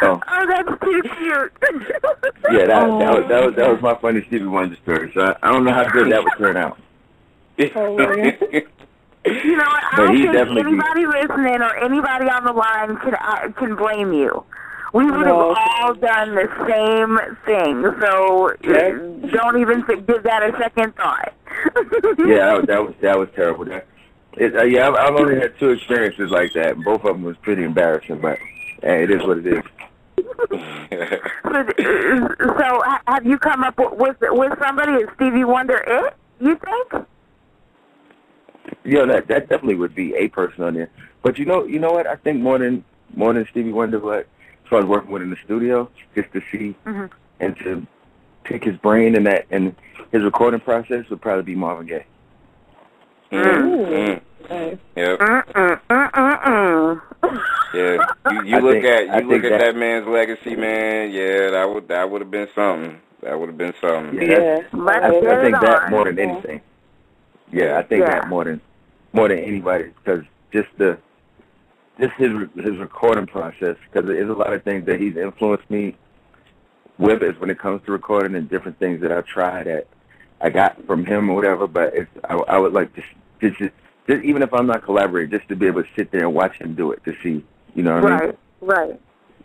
So 0.00 0.20
Oh, 0.28 0.46
that's 0.46 0.68
too 0.84 1.02
cute. 1.18 1.52
yeah, 2.52 2.66
that 2.66 2.68
that 2.68 3.14
was 3.14 3.28
that 3.28 3.44
was 3.46 3.56
that 3.56 3.68
was 3.68 3.78
oh. 3.78 3.82
my 3.82 3.94
funny 4.00 4.22
Stevie 4.28 4.46
Wonder 4.46 4.76
story. 4.82 5.10
So 5.14 5.20
I, 5.20 5.36
I 5.42 5.52
don't 5.52 5.64
know 5.64 5.72
how 5.72 5.88
good 5.88 6.12
that 6.12 6.22
would 6.22 6.32
turn 6.38 6.56
out. 6.56 6.78
You 9.26 9.56
know 9.56 9.64
what? 9.64 9.84
I 9.92 9.96
don't 9.96 10.16
think 10.16 10.66
anybody 10.66 11.06
listening 11.06 11.60
or 11.62 11.76
anybody 11.76 12.28
on 12.28 12.44
the 12.44 12.52
line 12.52 12.96
can 12.98 13.14
uh, 13.14 13.50
can 13.58 13.74
blame 13.74 14.12
you. 14.12 14.44
We 14.94 15.04
would 15.10 15.26
No. 15.26 15.52
have 15.54 15.66
all 15.80 15.94
done 15.94 16.34
the 16.36 16.48
same 16.66 17.18
thing. 17.44 17.82
So 18.00 18.50
uh, 18.50 19.28
don't 19.30 19.60
even 19.60 19.84
give 20.06 20.22
that 20.22 20.42
a 20.42 20.56
second 20.58 20.94
thought. 20.96 21.32
Yeah, 22.18 22.60
that 22.66 22.82
was 22.84 22.94
that 23.00 23.18
was, 23.18 23.28
terrible. 23.34 23.64
That, 23.66 23.86
it, 24.36 24.54
uh, 24.54 24.62
yeah, 24.64 24.88
I've, 24.88 24.94
I've 24.94 25.14
only 25.16 25.36
had 25.40 25.58
two 25.58 25.70
experiences 25.70 26.30
like 26.30 26.52
that. 26.52 26.76
Both 26.84 27.04
of 27.04 27.14
them 27.16 27.24
was 27.24 27.36
pretty 27.38 27.64
embarrassing, 27.64 28.20
but 28.20 28.38
hey, 28.82 29.04
it 29.04 29.10
is 29.10 29.22
what 29.26 29.38
it 29.38 29.46
is. 29.46 29.62
So, 31.56 31.62
uh, 31.62 32.58
so 32.58 32.82
have 33.08 33.24
you 33.24 33.38
come 33.38 33.64
up 33.64 33.74
with 33.78 34.16
with 34.20 34.52
somebody? 34.60 34.92
Is 34.92 35.08
Stevie 35.16 35.44
Wonder 35.44 35.82
it? 35.86 36.14
You 36.40 36.56
think? 36.56 37.06
Yeah, 38.86 39.04
that 39.06 39.26
that 39.28 39.48
definitely 39.48 39.74
would 39.76 39.94
be 39.94 40.14
a 40.14 40.28
person 40.28 40.62
on 40.64 40.74
there. 40.74 40.90
But 41.22 41.38
you 41.38 41.44
know, 41.44 41.64
you 41.64 41.78
know 41.78 41.92
what? 41.92 42.06
I 42.06 42.16
think 42.16 42.40
more 42.40 42.58
than 42.58 42.84
more 43.14 43.32
than 43.32 43.46
Stevie 43.50 43.72
Wonder, 43.72 43.98
but 43.98 44.20
as 44.64 44.70
far 44.70 44.78
as 44.80 44.84
working 44.86 45.10
with 45.10 45.22
in 45.22 45.30
the 45.30 45.36
studio, 45.44 45.90
just 46.14 46.32
to 46.32 46.40
see 46.52 46.74
Mhm. 46.86 47.10
and 47.40 47.56
to 47.58 47.86
pick 48.44 48.64
his 48.64 48.76
brain 48.76 49.16
and 49.16 49.26
that 49.26 49.46
and 49.50 49.74
his 50.12 50.22
recording 50.22 50.60
process 50.60 51.08
would 51.10 51.20
probably 51.20 51.42
be 51.42 51.54
Marvin 51.56 51.86
Gaye. 51.86 52.06
Mm, 53.32 54.20
mm. 54.48 54.78
Yep. 54.94 55.18
Mm-mm, 55.18 55.80
mm-mm. 55.90 57.00
Yeah, 57.74 58.06
you, 58.30 58.42
you 58.44 58.60
look 58.60 58.72
think- 58.74 58.84
at 58.84 59.10
I 59.10 59.18
you 59.20 59.28
look 59.28 59.44
at 59.44 59.50
that- 59.50 59.60
that 59.60 59.76
man's 59.76 60.06
legacy, 60.06 60.54
man. 60.54 61.10
Yeah, 61.10 61.50
that 61.50 61.68
would 61.68 61.88
that 61.88 62.08
would 62.08 62.20
have 62.20 62.30
been 62.30 62.48
something. 62.54 63.00
That 63.22 63.38
would 63.38 63.48
have 63.48 63.58
been 63.58 63.74
something. 63.80 64.14
Yeah, 64.22 64.38
Yeah. 64.38 64.60
I, 64.86 65.08
I 65.08 65.42
think 65.42 65.60
that 65.60 65.90
more 65.90 66.04
than 66.04 66.18
anything. 66.18 66.60
Yeah, 67.52 67.78
I 67.78 67.82
think 67.82 68.02
Yeah. 68.04 68.20
that 68.20 68.28
more 68.28 68.44
than 68.44 68.60
more 69.16 69.28
than 69.28 69.38
anybody 69.38 69.92
because 70.04 70.22
just 70.52 70.68
the 70.76 70.98
just 71.98 72.12
his 72.14 72.30
his 72.54 72.76
recording 72.76 73.26
process 73.26 73.76
because 73.90 74.06
there's 74.06 74.28
a 74.28 74.34
lot 74.34 74.52
of 74.52 74.62
things 74.62 74.84
that 74.84 75.00
he's 75.00 75.16
influenced 75.16 75.68
me 75.70 75.96
with 76.98 77.22
is 77.22 77.38
when 77.40 77.48
it 77.48 77.58
comes 77.58 77.82
to 77.86 77.92
recording 77.92 78.36
and 78.36 78.48
different 78.48 78.78
things 78.78 79.00
that 79.00 79.10
I've 79.10 79.26
tried 79.26 79.66
that 79.66 79.86
I 80.40 80.50
got 80.50 80.86
from 80.86 81.06
him 81.06 81.30
or 81.30 81.34
whatever. 81.34 81.66
But 81.66 81.94
it's 81.94 82.10
I, 82.24 82.34
I 82.34 82.58
would 82.58 82.74
like 82.74 82.94
to 82.94 83.02
just, 83.40 83.58
just 83.58 83.74
just 84.06 84.22
even 84.22 84.42
if 84.42 84.52
I'm 84.52 84.66
not 84.66 84.84
collaborating, 84.84 85.30
just 85.30 85.48
to 85.48 85.56
be 85.56 85.66
able 85.66 85.82
to 85.82 85.88
sit 85.96 86.12
there 86.12 86.20
and 86.20 86.34
watch 86.34 86.56
him 86.56 86.74
do 86.74 86.92
it 86.92 87.02
to 87.04 87.14
see, 87.22 87.42
you 87.74 87.82
know 87.82 87.94
what 87.94 88.12
I 88.12 88.20
mean? 88.20 88.34
Right, 88.60 88.78
right. 88.88 89.00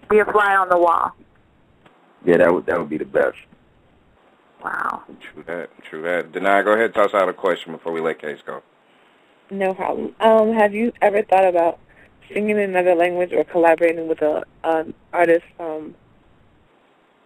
Be 0.10 0.20
a 0.20 0.26
fly 0.26 0.56
on 0.56 0.68
the 0.68 0.78
wall. 0.78 1.16
Yeah, 2.26 2.38
that 2.38 2.54
would 2.54 2.66
that 2.66 2.78
would 2.78 2.90
be 2.90 2.98
the 2.98 3.06
best. 3.06 3.38
Wow. 4.62 5.04
True 5.20 5.44
that. 5.48 5.70
True 5.84 6.02
that. 6.04 6.34
Denai, 6.34 6.66
go 6.66 6.74
ahead 6.74 6.94
toss 6.94 7.14
out 7.14 7.30
a 7.30 7.34
question 7.34 7.72
before 7.72 7.94
we 7.94 8.02
let 8.02 8.20
Case 8.20 8.40
go. 8.46 8.62
No 9.52 9.74
problem. 9.74 10.16
Um, 10.22 10.54
have 10.54 10.74
you 10.74 10.94
ever 11.02 11.24
thought 11.24 11.46
about 11.46 11.78
singing 12.34 12.52
in 12.52 12.70
another 12.70 12.96
language 12.96 13.34
or 13.34 13.44
collaborating 13.44 14.08
with 14.08 14.22
a 14.22 14.44
an 14.64 14.94
artist 15.12 15.44
from 15.58 15.94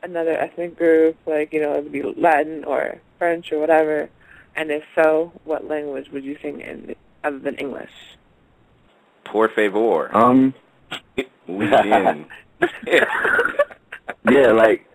another 0.02 0.32
ethnic 0.32 0.76
group, 0.76 1.16
like 1.28 1.54
you 1.54 1.62
know, 1.62 1.76
it 1.76 1.84
would 1.84 1.92
be 1.92 2.02
Latin 2.02 2.64
or 2.64 3.00
French 3.20 3.52
or 3.52 3.60
whatever? 3.60 4.10
And 4.56 4.72
if 4.72 4.84
so, 4.96 5.32
what 5.44 5.68
language 5.68 6.10
would 6.10 6.24
you 6.24 6.36
sing 6.42 6.62
in 6.62 6.96
other 7.24 7.38
than 7.38 7.56
English? 7.56 7.92
Por 9.26 9.48
favor. 9.50 10.10
Um, 10.16 10.56
we 11.48 11.66
in. 11.66 12.26
yeah, 12.88 14.52
like 14.52 14.88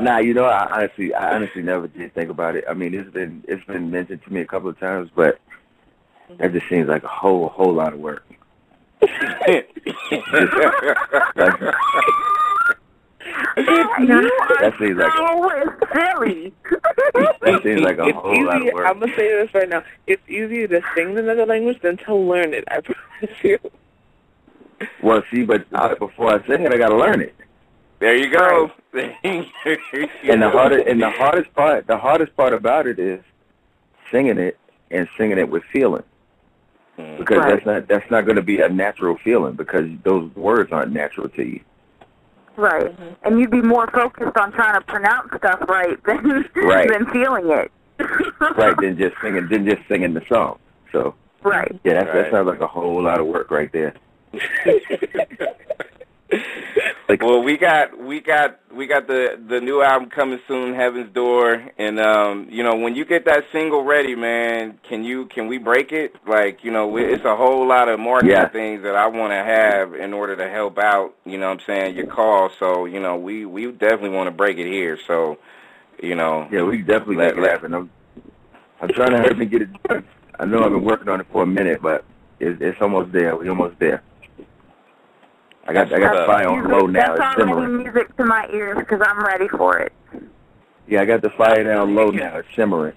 Nah, 0.00 0.18
you 0.18 0.34
know, 0.34 0.44
I 0.44 0.66
honestly, 0.70 1.14
I 1.14 1.34
honestly 1.34 1.62
never 1.62 1.88
did 1.88 2.14
think 2.14 2.30
about 2.30 2.56
it. 2.56 2.64
I 2.68 2.74
mean, 2.74 2.94
it's 2.94 3.10
been 3.10 3.44
it's 3.48 3.64
been 3.64 3.90
mentioned 3.90 4.22
to 4.24 4.32
me 4.32 4.40
a 4.40 4.46
couple 4.46 4.68
of 4.68 4.78
times, 4.78 5.10
but 5.14 5.38
that 6.38 6.52
just 6.52 6.68
seems 6.68 6.88
like 6.88 7.04
a 7.04 7.08
whole 7.08 7.48
whole 7.48 7.72
lot 7.72 7.92
of 7.92 8.00
work. 8.00 8.24
You 9.02 9.08
are 13.72 14.22
That 14.60 14.74
seems 14.78 14.96
like 14.98 15.12
so 15.12 15.72
silly. 15.92 16.52
That 17.42 17.60
seems 17.62 17.80
like 17.80 17.98
a 17.98 18.04
it's 18.06 18.18
whole 18.18 18.44
lot 18.44 18.66
of 18.66 18.74
work. 18.74 18.86
I'm 18.86 19.00
gonna 19.00 19.14
say 19.16 19.28
this 19.28 19.52
right 19.54 19.68
now. 19.68 19.82
It's 20.06 20.22
easier 20.28 20.68
to 20.68 20.80
sing 20.94 21.18
another 21.18 21.46
language 21.46 21.80
than 21.82 21.96
to 21.98 22.14
learn 22.14 22.54
it. 22.54 22.64
I 22.68 22.80
promise 22.80 23.36
you. 23.42 23.58
Well, 25.02 25.22
see, 25.30 25.44
but 25.44 25.66
uh, 25.72 25.94
before 25.94 26.34
I 26.34 26.46
sing 26.46 26.62
it, 26.62 26.72
I 26.72 26.76
got 26.76 26.90
to 26.90 26.96
learn 26.96 27.22
it. 27.22 27.34
there 27.98 28.14
you 28.16 28.30
go. 28.30 28.70
And 30.24 30.42
the 30.42 30.50
hardest 30.50 30.86
and 30.86 31.00
the 31.02 31.10
hardest 31.10 31.54
part, 31.54 31.86
the 31.86 31.98
hardest 31.98 32.36
part 32.36 32.52
about 32.52 32.86
it 32.86 32.98
is 32.98 33.22
singing 34.10 34.38
it 34.38 34.58
and 34.90 35.08
singing 35.18 35.38
it 35.38 35.48
with 35.48 35.62
feeling. 35.64 36.02
Mm-hmm. 36.98 37.18
because 37.18 37.38
Right. 37.38 37.48
that's 37.54 37.66
not 37.66 37.88
that's 37.88 38.10
not 38.10 38.24
going 38.24 38.36
to 38.36 38.42
be 38.42 38.60
a 38.60 38.68
natural 38.68 39.16
feeling 39.18 39.52
because 39.54 39.86
those 40.02 40.34
words 40.34 40.72
aren't 40.72 40.92
natural 40.92 41.28
to 41.30 41.42
you. 41.42 41.60
Right. 42.56 42.86
Mm-hmm. 42.86 43.12
And 43.24 43.38
you'd 43.38 43.50
be 43.50 43.60
more 43.60 43.86
focused 43.88 44.36
on 44.38 44.50
trying 44.52 44.74
to 44.74 44.80
pronounce 44.86 45.28
stuff 45.36 45.60
right 45.68 46.02
than 46.04 46.48
Right. 46.54 46.88
than 46.90 47.06
feeling 47.10 47.50
it. 47.50 47.70
right 48.56 48.76
than 48.78 48.96
just 48.96 49.14
singing 49.20 49.46
than 49.48 49.66
just 49.66 49.86
singing 49.88 50.14
the 50.14 50.22
song. 50.28 50.58
So 50.92 51.14
Right. 51.42 51.78
yeah, 51.84 51.94
that's, 51.94 52.06
Right. 52.08 52.22
that 52.22 52.30
sounds 52.32 52.46
like 52.48 52.60
a 52.60 52.66
whole 52.66 53.02
lot 53.02 53.20
of 53.20 53.26
work 53.26 53.50
right 53.50 53.70
there. 53.72 53.94
Like- 57.08 57.22
well, 57.22 57.40
we 57.40 57.56
got 57.56 57.96
we 57.96 58.20
got 58.20 58.58
we 58.74 58.88
got 58.88 59.06
the 59.06 59.40
the 59.48 59.60
new 59.60 59.80
album 59.80 60.10
coming 60.10 60.40
soon, 60.48 60.74
Heaven's 60.74 61.12
Door, 61.14 61.64
and 61.78 62.00
um, 62.00 62.48
you 62.50 62.64
know 62.64 62.74
when 62.74 62.96
you 62.96 63.04
get 63.04 63.24
that 63.26 63.44
single 63.52 63.84
ready, 63.84 64.16
man, 64.16 64.80
can 64.88 65.04
you 65.04 65.26
can 65.26 65.46
we 65.46 65.58
break 65.58 65.92
it? 65.92 66.16
Like 66.26 66.64
you 66.64 66.72
know, 66.72 66.96
it's 66.96 67.24
a 67.24 67.36
whole 67.36 67.64
lot 67.68 67.88
of 67.88 68.00
marketing 68.00 68.32
Yeah. 68.32 68.48
things 68.48 68.82
that 68.82 68.96
I 68.96 69.06
want 69.06 69.30
to 69.30 69.36
have 69.36 69.94
in 69.94 70.12
order 70.12 70.34
to 70.34 70.48
help 70.50 70.78
out. 70.78 71.14
You 71.24 71.38
know, 71.38 71.48
what 71.50 71.60
I'm 71.60 71.66
saying 71.66 71.96
your 71.96 72.08
call. 72.08 72.50
So 72.58 72.86
you 72.86 72.98
know, 72.98 73.14
we 73.16 73.46
we 73.46 73.70
definitely 73.70 74.08
want 74.10 74.26
to 74.26 74.32
break 74.32 74.58
it 74.58 74.66
here. 74.66 74.98
So 75.06 75.38
you 76.02 76.16
know, 76.16 76.48
Yeah, 76.50 76.62
we 76.64 76.78
definitely 76.82 77.16
Let- 77.16 77.38
let- 77.38 77.50
happen. 77.52 77.72
I'm, 77.72 77.90
I'm 78.82 78.88
trying 78.88 79.12
to 79.12 79.18
help 79.18 79.38
and 79.38 79.48
get 79.50 79.62
it 79.62 79.82
done. 79.84 80.04
I 80.40 80.44
know 80.44 80.64
I've 80.64 80.72
been 80.72 80.84
working 80.84 81.08
on 81.08 81.20
it 81.20 81.26
for 81.30 81.44
a 81.44 81.46
minute, 81.46 81.80
but 81.80 82.04
it's, 82.40 82.60
it's 82.60 82.82
almost 82.82 83.12
there. 83.12 83.36
We're 83.36 83.48
almost 83.48 83.78
there. 83.78 84.02
I 85.68 85.72
got 85.72 85.92
I 85.92 85.98
got 85.98 86.16
the 86.16 86.26
fire 86.26 86.48
on 86.48 86.68
low 86.70 86.86
now. 86.86 87.00
It's 87.12 87.18
That's 87.18 87.38
already 87.38 87.52
simmering. 87.52 87.82
music 87.82 88.16
to 88.16 88.24
my 88.24 88.48
ears 88.52 88.78
because 88.78 89.00
I'm 89.04 89.24
ready 89.24 89.48
for 89.48 89.78
it. 89.78 89.92
Yeah, 90.86 91.02
I 91.02 91.04
got 91.04 91.22
the 91.22 91.30
fire 91.30 91.64
down 91.64 91.94
low 91.94 92.10
now. 92.10 92.36
It's 92.36 92.48
simmering. 92.54 92.94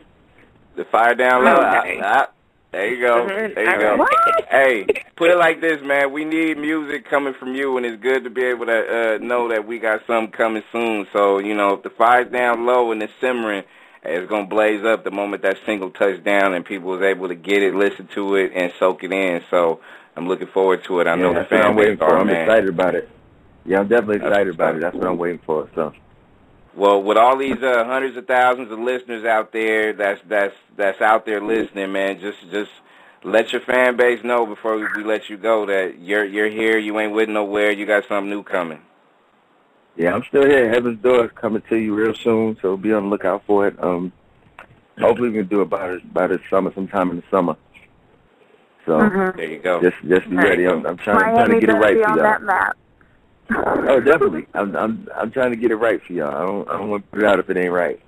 the 0.75 0.85
fire 0.85 1.15
down 1.15 1.43
low. 1.43 1.55
Okay. 1.55 1.99
I, 1.99 2.21
I 2.21 2.27
There 2.71 2.93
you 2.93 3.01
go. 3.01 3.27
There 3.27 3.49
you 3.49 3.79
go. 3.79 3.95
What? 3.97 4.09
Hey, 4.49 4.87
put 5.15 5.29
it 5.29 5.37
like 5.37 5.61
this, 5.61 5.79
man. 5.83 6.11
We 6.11 6.25
need 6.25 6.57
music 6.57 7.07
coming 7.07 7.35
from 7.35 7.53
you, 7.53 7.77
and 7.77 7.85
it's 7.85 8.01
good 8.01 8.23
to 8.23 8.31
be 8.31 8.43
able 8.45 8.65
to 8.65 9.15
uh, 9.15 9.17
know 9.19 9.47
that 9.49 9.67
we 9.67 9.77
got 9.77 10.01
something 10.07 10.31
coming 10.31 10.63
soon. 10.71 11.05
So, 11.13 11.37
you 11.37 11.53
know, 11.53 11.75
if 11.75 11.83
the 11.83 11.91
fire's 11.91 12.31
down 12.31 12.65
low 12.65 12.91
and 12.91 13.03
it's 13.03 13.13
simmering, 13.21 13.63
it's 14.01 14.27
going 14.27 14.45
to 14.45 14.49
blaze 14.49 14.83
up 14.83 15.03
the 15.03 15.11
moment 15.11 15.43
that 15.43 15.59
single 15.67 15.91
touched 15.91 16.23
down 16.23 16.55
and 16.55 16.65
people 16.65 16.89
was 16.89 17.03
able 17.03 17.27
to 17.27 17.35
get 17.35 17.61
it, 17.61 17.75
listen 17.75 18.07
to 18.15 18.35
it, 18.37 18.51
and 18.55 18.73
soak 18.79 19.03
it 19.03 19.11
in. 19.13 19.43
So 19.51 19.81
I'm 20.19 20.27
looking 20.27 20.47
forward 20.47 20.83
to 20.85 20.99
it. 21.01 21.07
I 21.07 21.15
yeah, 21.15 21.21
know 21.23 21.33
the 21.33 21.41
that's 21.41 21.51
what 21.51 21.61
fan 21.61 21.65
I'm 21.65 21.75
waiting 21.75 21.97
for. 21.97 22.17
I'm 22.17 22.27
man. 22.27 22.41
excited 22.43 22.69
about 22.69 22.95
it. 22.95 23.09
Yeah, 23.65 23.79
I'm 23.79 23.87
definitely 23.87 24.17
excited 24.17 24.53
about 24.53 24.75
it. 24.75 24.81
That's 24.81 24.95
what 24.95 25.07
I'm 25.07 25.17
waiting 25.17 25.41
for. 25.45 25.69
So 25.75 25.93
Well, 26.75 27.01
with 27.03 27.17
all 27.17 27.37
these 27.37 27.61
uh, 27.63 27.85
hundreds 27.85 28.17
of 28.17 28.27
thousands 28.27 28.71
of 28.71 28.79
listeners 28.79 29.25
out 29.25 29.51
there, 29.53 29.93
that's 29.93 30.21
that's 30.27 30.55
that's 30.77 31.01
out 31.01 31.25
there 31.25 31.41
listening, 31.41 31.91
man. 31.91 32.19
Just 32.19 32.39
just 32.51 32.71
let 33.23 33.51
your 33.51 33.61
fan 33.61 33.97
base 33.97 34.23
know 34.23 34.45
before 34.45 34.77
we, 34.77 35.03
let 35.03 35.29
you 35.29 35.37
go 35.37 35.65
that 35.67 35.99
you're 35.99 36.25
you're 36.25 36.49
here. 36.49 36.77
You 36.77 36.99
ain't 36.99 37.13
with 37.13 37.29
nowhere. 37.29 37.71
You 37.71 37.85
got 37.85 38.05
something 38.07 38.29
new 38.29 38.43
coming. 38.43 38.81
yeah, 39.97 40.13
I'm 40.13 40.23
still 40.29 40.45
here. 40.45 40.69
Heaven's 40.69 41.01
Door 41.01 41.25
is 41.25 41.31
coming 41.35 41.61
to 41.69 41.75
you 41.77 41.95
real 41.95 42.13
soon, 42.13 42.57
so 42.61 42.77
be 42.77 42.93
on 42.93 43.03
the 43.03 43.09
lookout 43.09 43.43
for 43.45 43.67
it. 43.67 43.81
Um, 43.83 44.13
hopefully 44.99 45.29
we 45.29 45.39
can 45.39 45.47
do 45.47 45.61
it 45.61 45.69
by 45.69 45.97
by 46.13 46.27
this 46.27 46.41
summer, 46.49 46.71
sometime 46.73 47.09
in 47.11 47.17
the 47.17 47.23
summer. 47.31 47.55
So 48.89 48.97
Mhm. 48.97 49.35
There 49.35 49.45
you 49.45 49.59
go. 49.59 49.81
just 49.81 49.97
just 50.07 50.27
be 50.31 50.35
Right. 50.35 50.49
ready. 50.49 50.65
I'm, 50.65 50.83
I'm 50.83 50.97
trying, 50.97 51.17
I'm 51.19 51.35
trying 51.35 51.49
to 51.51 51.59
get 51.59 51.69
it 51.69 51.73
right 51.73 51.93
be 51.95 52.01
for 52.03 52.09
on 52.09 52.17
y'all. 52.17 52.25
that 52.25 52.41
map. 52.41 52.75
Oh, 53.55 53.99
definitely. 54.03 54.47
I'm 54.55 54.75
I'm 54.75 55.07
I'm 55.15 55.29
trying 55.31 55.51
to 55.51 55.57
get 55.57 55.69
it 55.69 55.75
right 55.75 56.01
for 56.01 56.13
y'all. 56.13 56.33
I 56.35 56.41
don't 56.43 56.69
I 56.69 56.73
don't 56.79 56.89
want 56.89 57.03
to 57.05 57.09
put 57.11 57.19
it 57.21 57.25
out 57.27 57.37
if 57.37 57.47
it 57.51 57.57
ain't 57.57 57.71
right. 57.71 57.99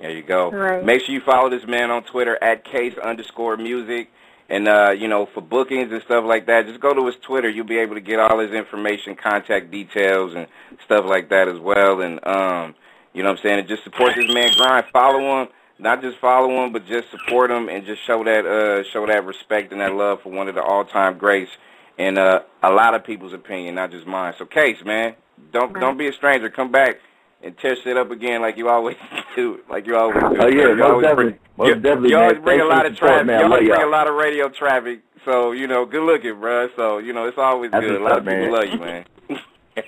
There 0.00 0.10
you 0.10 0.22
go. 0.22 0.50
Right. 0.50 0.84
Make 0.84 1.02
sure 1.02 1.14
you 1.14 1.20
follow 1.20 1.48
this 1.50 1.64
man 1.68 1.92
on 1.92 2.02
Twitter 2.02 2.36
at 2.42 2.64
case 2.64 2.94
underscore 2.98 3.56
music. 3.56 4.08
And 4.48 4.66
uh, 4.66 4.90
you 4.90 5.06
know, 5.06 5.26
for 5.32 5.40
bookings 5.40 5.92
and 5.92 6.02
stuff 6.02 6.24
like 6.24 6.46
that, 6.46 6.66
just 6.66 6.80
go 6.80 6.92
to 6.92 7.06
his 7.06 7.14
Twitter. 7.22 7.48
You'll 7.48 7.64
be 7.64 7.78
able 7.78 7.94
to 7.94 8.00
get 8.00 8.18
all 8.18 8.40
his 8.40 8.50
information, 8.50 9.14
contact 9.14 9.70
details, 9.70 10.34
and 10.34 10.48
stuff 10.84 11.04
like 11.04 11.28
that 11.30 11.46
as 11.46 11.60
well. 11.60 12.00
And 12.00 12.18
um, 12.26 12.74
you 13.12 13.22
know 13.22 13.30
what 13.30 13.38
I'm 13.38 13.42
saying? 13.44 13.58
And 13.60 13.68
just 13.68 13.84
support 13.84 14.16
this 14.16 14.32
man 14.34 14.50
grind. 14.56 14.86
Follow 14.92 15.42
him. 15.42 15.48
Not 15.78 16.00
just 16.00 16.18
follow 16.18 16.64
him, 16.64 16.72
but 16.72 16.86
just 16.86 17.10
support 17.10 17.50
him 17.50 17.68
and 17.68 17.84
just 17.84 18.00
show 18.06 18.24
that 18.24 18.46
uh, 18.46 18.82
show 18.92 19.06
that 19.06 19.24
respect 19.26 19.72
and 19.72 19.80
that 19.80 19.94
love 19.94 20.22
for 20.22 20.30
one 20.32 20.48
of 20.48 20.54
the 20.54 20.62
all 20.62 20.84
time 20.84 21.18
greats 21.18 21.50
in 21.98 22.16
uh, 22.16 22.40
a 22.62 22.70
lot 22.70 22.94
of 22.94 23.04
people's 23.04 23.34
opinion, 23.34 23.74
not 23.74 23.90
just 23.90 24.06
mine. 24.06 24.32
So, 24.38 24.46
Case, 24.46 24.78
man, 24.84 25.14
don't 25.52 25.72
Right. 25.74 25.80
don't 25.80 25.98
be 25.98 26.08
a 26.08 26.12
stranger. 26.14 26.48
Come 26.48 26.72
back 26.72 26.96
and 27.42 27.56
tear 27.58 27.76
shit 27.84 27.96
up 27.98 28.10
again 28.10 28.40
like 28.40 28.56
you 28.56 28.70
always 28.70 28.96
do. 29.36 29.60
Like 29.68 29.86
you 29.86 29.96
always 29.96 30.16
do. 30.18 30.36
Oh, 30.40 30.46
yeah, 30.48 30.68
You 30.68 30.76
most 30.76 30.82
always 30.82 31.02
definitely. 31.04 31.24
bring- 31.24 31.38
Most 31.58 31.68
you, 31.68 31.74
definitely, 31.74 32.08
You 32.10 32.16
man. 32.16 32.22
always 32.24 32.38
bring 32.42 32.58
Thanks 32.58 32.72
a 32.72 32.76
lot 32.76 32.86
of 32.86 32.96
traffic. 32.96 33.26
man. 33.26 33.38
You 33.40 33.44
always 33.46 33.68
bring 33.68 33.78
a 33.78 33.82
y'all. 33.82 33.90
lot 33.90 34.06
of 34.08 34.14
radio 34.14 34.48
traffic. 34.48 35.00
So 35.26 35.52
you 35.52 35.66
know, 35.66 35.84
good 35.84 36.04
looking, 36.04 36.34
bruh. 36.36 36.68
So 36.76 36.98
you 36.98 37.12
know, 37.12 37.26
it's 37.28 37.36
always 37.38 37.70
That's 37.70 37.84
good. 37.84 38.00
A 38.00 38.02
lot 38.02 38.12
up, 38.12 38.18
of 38.20 38.24
people 38.24 38.40
man. 38.40 38.52
love 38.52 38.64
you, 38.72 38.78
man. 38.78 39.04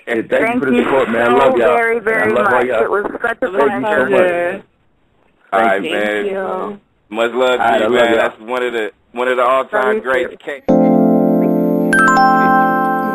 Hey, 0.05 0.21
thank, 0.21 0.29
Thank 0.29 0.53
you 0.53 0.59
for 0.59 0.69
the 0.71 0.83
support, 0.83 1.09
man. 1.09 1.33
I 1.33 1.33
love 1.35 1.57
y'all. 1.57 1.75
very, 1.75 1.99
very 1.99 2.31
I 2.31 2.35
love 2.35 2.51
much. 2.51 2.65
y'all. 2.67 2.83
It 2.83 2.91
was 2.91 3.05
such 3.23 3.37
a 3.41 3.51
Thank 3.51 3.71
you 3.73 3.89
so 3.89 4.07
pleasure. 4.07 4.63
Much. 5.51 5.61
All 5.61 5.67
right, 5.67 5.81
Thank 5.81 5.93
man. 5.93 6.25
you. 6.25 6.79
Much 7.09 7.31
love 7.33 7.57
to 7.57 7.63
All 7.63 7.69
right, 7.71 7.81
I 7.81 7.85
you, 7.85 7.89
man. 7.89 8.13
y'all. 8.13 8.15
That's 8.17 8.39
one 8.41 8.63
of 8.63 8.73
the 8.73 8.91
one 9.13 9.27
of 9.27 9.37
the 9.37 9.43
all 9.43 9.65
time 9.65 9.99
greats. 9.99 10.35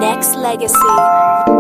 Nexxlegacy. 0.01 1.54